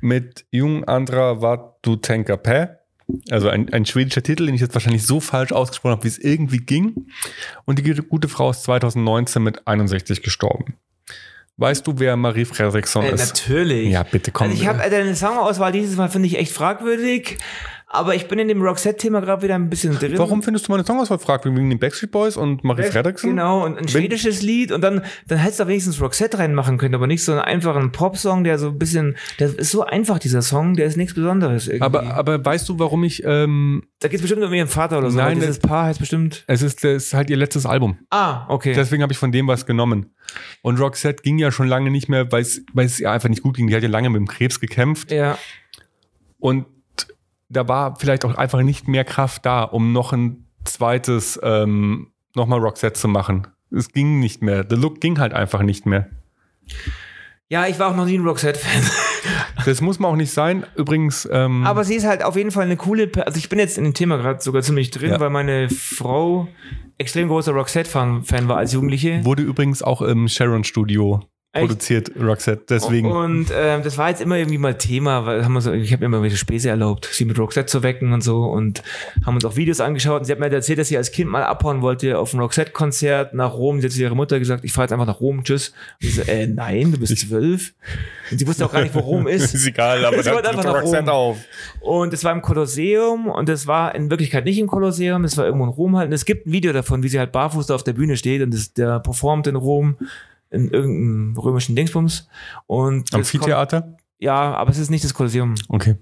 [0.00, 2.68] mit Jung Andra Wat du tänker Pä.
[3.30, 6.18] Also ein, ein schwedischer Titel, den ich jetzt wahrscheinlich so falsch ausgesprochen habe, wie es
[6.18, 7.06] irgendwie ging.
[7.64, 10.74] Und die gute Frau ist 2019 mit 61 gestorben.
[11.58, 13.34] Weißt du, wer Marie Frederiksen Äh, ist?
[13.34, 13.90] natürlich.
[13.90, 14.48] Ja, bitte komm.
[14.48, 17.38] Also ich habe deine Songauswahl dieses Mal finde ich echt fragwürdig,
[17.94, 20.16] aber ich bin in dem Roxette-Thema gerade wieder ein bisschen drin.
[20.16, 21.58] Warum findest du meine Songauswahl fragwürdig?
[21.58, 23.28] Wegen den Backstreet Boys und Marie Frederiksen?
[23.28, 27.06] Genau, und ein schwedisches Lied und dann, dann hättest du wenigstens Roxette reinmachen können, aber
[27.06, 30.74] nicht so einen einfachen Popsong, der so ein bisschen, der ist so einfach, dieser Song,
[30.74, 31.84] der ist nichts Besonderes irgendwie.
[31.84, 35.10] Aber, aber weißt du, warum ich, ähm, da geht es bestimmt um ihren Vater oder
[35.10, 35.18] so.
[35.18, 36.44] Nein, dieses Paar heißt bestimmt.
[36.46, 37.98] es ist, das ist halt ihr letztes Album.
[38.08, 38.72] Ah, okay.
[38.74, 40.14] Deswegen habe ich von dem was genommen.
[40.62, 43.42] Und Roxette ging ja schon lange nicht mehr, weil es, weil es ihr einfach nicht
[43.42, 43.66] gut ging.
[43.66, 45.12] Die hat ja lange mit dem Krebs gekämpft.
[45.12, 45.36] ja.
[46.38, 46.66] Und
[47.52, 52.60] da war vielleicht auch einfach nicht mehr Kraft da, um noch ein zweites, ähm, nochmal
[52.60, 53.46] Roxette zu machen.
[53.70, 54.64] Es ging nicht mehr.
[54.68, 56.08] The Look ging halt einfach nicht mehr.
[57.48, 58.82] Ja, ich war auch noch nie ein Roxette-Fan.
[59.64, 60.64] Das muss man auch nicht sein.
[60.74, 63.60] Übrigens, ähm, Aber sie ist halt auf jeden Fall eine coole, Per- also ich bin
[63.60, 65.20] jetzt in dem Thema gerade sogar ziemlich drin, Ja.
[65.20, 66.48] weil meine Frau
[66.98, 69.24] extrem großer Roxette-Fan Fan war als Jugendliche.
[69.24, 71.20] wurde übrigens auch im Sharon Studio
[71.54, 71.66] Echt?
[71.66, 72.62] produziert, Roxette.
[72.70, 73.12] Deswegen.
[73.12, 76.00] Und ähm, das war jetzt immer irgendwie mal Thema, weil haben wir so, ich habe
[76.00, 78.82] mir immer welche Späße erlaubt, sie mit Roxette zu wecken und so und
[79.26, 81.44] haben uns auch Videos angeschaut und sie hat mir erzählt, dass sie als Kind mal
[81.44, 83.82] abhauen wollte auf ein Roxette-Konzert nach Rom.
[83.82, 85.74] Sie hat zu ihrer Mutter gesagt, ich fahre jetzt einfach nach Rom, tschüss.
[86.00, 87.74] Und sie so, äh, nein, du bist zwölf.
[88.30, 89.52] Und sie wusste auch gar nicht, wo Rom ist.
[89.54, 91.08] ist egal, aber Es da wollte einfach nach Roxette Rom.
[91.10, 91.36] auf.
[91.80, 95.44] Und es war im Kolosseum und es war in Wirklichkeit nicht im Kolosseum, es war
[95.44, 96.06] irgendwo in Rom halt.
[96.06, 98.40] Und es gibt ein Video davon, wie sie halt barfuß da auf der Bühne steht
[98.40, 99.98] und das, der performt in Rom
[100.52, 102.28] in irgendeinem römischen Dingsbums.
[102.66, 103.96] Und Amphitheater?
[104.18, 105.54] Ja, aber es ist nicht das Kolosseum.
[105.68, 105.96] Okay.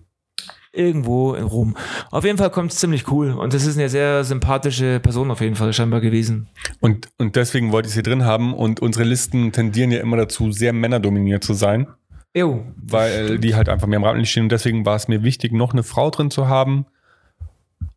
[0.73, 1.77] Irgendwo in Rom.
[2.11, 3.33] Auf jeden Fall kommt es ziemlich cool.
[3.33, 6.49] Und das ist eine sehr sympathische Person auf jeden Fall scheinbar gewesen.
[6.81, 8.55] Und, und deswegen wollte ich sie drin haben.
[8.55, 11.89] Und unsere Listen tendieren ja immer dazu, sehr männerdominiert zu sein,
[12.35, 12.65] Jo.
[12.77, 14.45] weil die halt einfach mehr im Rampenlicht stehen.
[14.45, 16.87] Und deswegen war es mir wichtig, noch eine Frau drin zu haben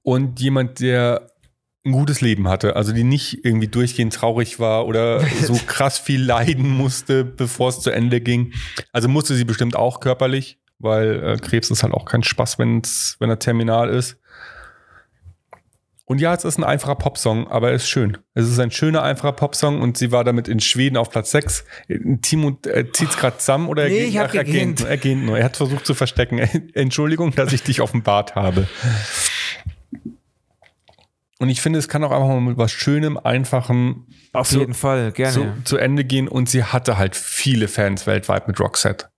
[0.01, 1.32] und jemand, der
[1.86, 2.75] ein gutes Leben hatte.
[2.75, 7.81] Also die nicht irgendwie durchgehend traurig war oder so krass viel leiden musste, bevor es
[7.81, 8.53] zu Ende ging.
[8.91, 13.17] Also musste sie bestimmt auch körperlich, weil äh, Krebs ist halt auch kein Spaß, wenn's,
[13.19, 14.17] wenn er terminal ist.
[16.05, 18.17] Und ja, es ist ein einfacher Popsong, aber er ist schön.
[18.34, 21.63] Es ist ein schöner, einfacher Popsong und sie war damit in Schweden auf Platz 6.
[22.21, 24.97] Timo äh, zieht's gerade zusammen oder Nee, er, ich hab ach, er, gähnt nur, er
[24.97, 25.38] gähnt nur.
[25.38, 26.39] Er hat versucht zu verstecken.
[26.73, 28.67] Entschuldigung, dass ich dich offenbart habe.
[31.43, 34.73] Und ich finde, es kann auch einfach mal mit was Schönem, Einfachem Auf zu, jeden
[34.73, 35.33] Fall, gerne.
[35.33, 36.29] zu, zu Ende gehen.
[36.29, 39.09] Und sie hatte halt viele Fans weltweit mit Roxette.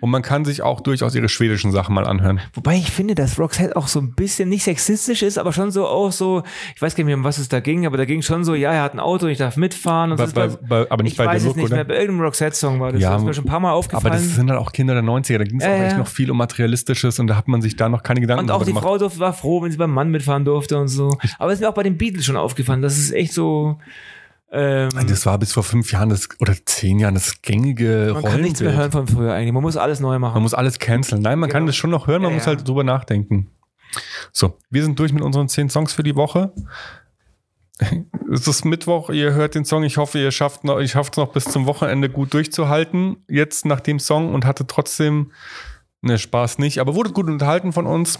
[0.00, 2.40] Und man kann sich auch durchaus ihre schwedischen Sachen mal anhören.
[2.54, 5.86] Wobei ich finde, dass Roxette auch so ein bisschen nicht sexistisch ist, aber schon so
[5.86, 6.42] auch so,
[6.74, 8.54] ich weiß gar nicht mehr, um was es da ging, aber da ging schon so,
[8.54, 10.12] ja, er hat ein Auto, ich darf mitfahren.
[10.12, 10.32] Und Bei, so.
[10.34, 11.76] bei, bei, aber nicht ich bei weiß The es Look, nicht oder?
[11.76, 13.02] mehr, bei irgendeinem Roxette-Song war das.
[13.02, 14.06] Ja, das ist mir schon ein paar Mal aufgefallen.
[14.06, 15.38] Aber das sind halt auch Kinder der 90er.
[15.38, 17.76] Da ging es Ja, auch echt noch viel um Materialistisches und da hat man sich
[17.76, 18.84] da noch keine Gedanken und auch die gemacht.
[18.84, 21.16] Frau durfte, war froh, wenn sie beim Mann mitfahren durfte und so.
[21.38, 22.82] Aber es ist mir auch bei den Beatles schon aufgefallen.
[22.82, 23.78] Das ist echt so.
[24.50, 28.40] Ähm, Das war bis vor fünf Jahren das, oder zehn Jahren das gängige man kann
[28.40, 29.52] nichts mehr hören von früher eigentlich.
[29.52, 30.42] Man muss alles neu Man machen.
[30.42, 31.20] muss alles canceln.
[31.22, 31.68] Nein, man kann Genau.
[31.68, 32.52] das schon noch hören, man Ja, muss ja.
[32.52, 33.50] halt drüber nachdenken.
[34.32, 36.52] So, wir sind durch mit unseren zehn Songs für die Woche.
[38.30, 39.84] Es ist Mittwoch, ihr hört den Song.
[39.84, 43.24] Ich hoffe, ihr schafft noch, ich schafft es noch bis zum Wochenende gut durchzuhalten.
[43.28, 45.32] Jetzt nach dem Song und hatte trotzdem,
[46.02, 48.18] ne, Spaß nicht, aber wurde gut unterhalten von uns.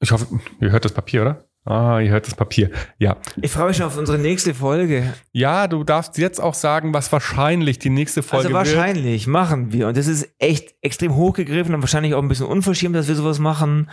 [0.00, 0.26] Ich hoffe,
[0.60, 1.44] ihr hört das Papier, oder?
[1.64, 2.70] Ah, ihr hört das Papier.
[2.98, 3.16] Ja.
[3.40, 5.14] Ich freue mich schon auf unsere nächste Folge.
[5.30, 8.76] Ja, du darfst jetzt auch sagen, was wahrscheinlich die nächste Folge Also wird.
[8.76, 9.86] wahrscheinlich machen wir.
[9.86, 13.38] Und das ist echt extrem hochgegriffen und wahrscheinlich auch ein bisschen unverschämt, dass wir sowas
[13.38, 13.88] machen.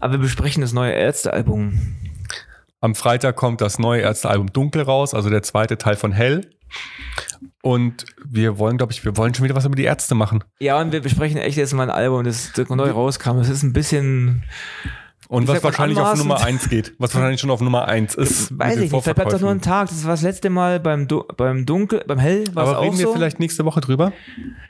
[0.00, 1.96] Aber wir besprechen das neue Ärztealbum.
[2.82, 6.50] Am Freitag kommt das neue Ärztealbum Dunkel raus, also der zweite Teil von Hell.
[7.62, 10.44] Und wir wollen, glaube ich, wir wollen schon wieder was über die Ärzte machen.
[10.60, 13.38] Ja, und wir besprechen echt jetzt mal ein Album, das neu rauskam.
[13.38, 14.42] Das ist ein bisschen,
[15.28, 16.16] Und was wahrscheinlich auf?
[16.18, 16.94] Nummer 1 geht.
[16.98, 18.58] Was wahrscheinlich schon auf Nummer 1 ist.
[18.58, 19.60] weiß ich nicht, vielleicht bleibt doch nur ein.
[19.60, 19.88] Tag.
[19.88, 23.06] Das war das letzte Mal beim, Du- beim Dunkel, beim Hell, war Aber reden wir
[23.06, 23.12] so.
[23.14, 24.12] vielleicht nächste Woche drüber?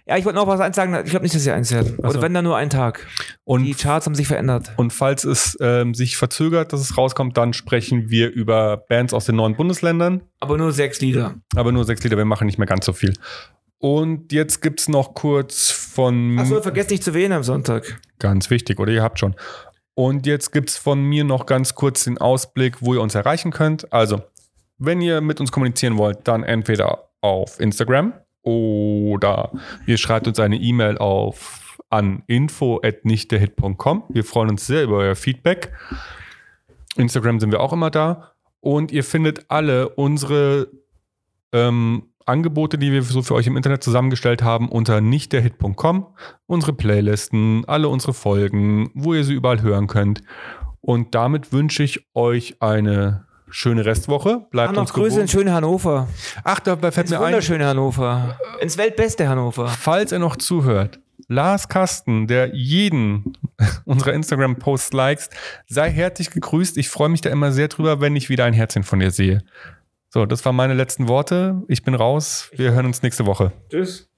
[0.06, 0.94] Ja, ich wollte noch was eins sagen.
[1.04, 1.94] Ich glaube nicht, dass sie eins werden.
[1.98, 2.10] Ach so.
[2.10, 3.06] Oder wenn dann nur ein Tag.
[3.44, 4.72] Und Die Charts haben sich verändert.
[4.76, 9.24] Und falls es ähm, sich verzögert, dass es rauskommt, dann sprechen wir über Bands aus
[9.26, 10.22] den neuen Bundesländern.
[10.40, 11.34] Aber nur sechs Lieder.
[11.56, 13.14] Aber nur sechs Lieder, wir machen nicht mehr ganz so viel.
[13.78, 16.38] Und jetzt gibt es noch kurz von.
[16.38, 18.00] Achso, vergesst nicht zu wählen am Sonntag.
[18.18, 18.92] Ganz wichtig, oder?
[18.92, 19.34] Ihr habt schon.
[19.94, 23.52] Und jetzt gibt es von mir noch ganz kurz den Ausblick, wo ihr uns erreichen
[23.52, 23.92] könnt.
[23.92, 24.22] Also,
[24.78, 29.52] wenn ihr mit uns kommunizieren wollt, dann entweder auf Instagram oder
[29.86, 34.04] ihr schreibt uns eine E-Mail auf an info@nichtderhit.com.
[34.08, 35.72] Wir freuen uns sehr über euer Feedback.
[36.96, 38.32] Instagram sind wir auch immer da.
[38.60, 40.70] Und ihr findet alle unsere
[41.52, 46.06] ähm, Angebote, die wir so für euch im Internet zusammengestellt haben, unter nichtderhit.com.
[46.46, 50.22] Unsere Playlisten, alle unsere Folgen, wo ihr sie überall hören könnt.
[50.80, 54.46] Und damit wünsche ich euch eine schöne Restwoche.
[54.50, 55.46] Bleibt noch uns Grüße ins gewogen.
[55.46, 56.08] schöne Hannover.
[56.42, 58.38] Ach, dabei fällt mir ein, wunderschöne Hannover.
[58.60, 59.68] Ins weltbeste Hannover.
[59.68, 63.38] falls er noch zuhört, Lars Kasten, der jeden
[63.84, 65.30] unserer Instagram-Posts likes,
[65.66, 66.76] sei herzlich gegrüßt.
[66.76, 69.42] Ich freue mich da immer sehr drüber, wenn ich wieder ein Herzchen von dir sehe.
[70.14, 71.64] So, das waren meine letzten Worte.
[71.66, 72.48] Ich bin raus.
[72.54, 73.50] Wir hören uns nächste Woche.
[73.68, 74.13] Tschüss.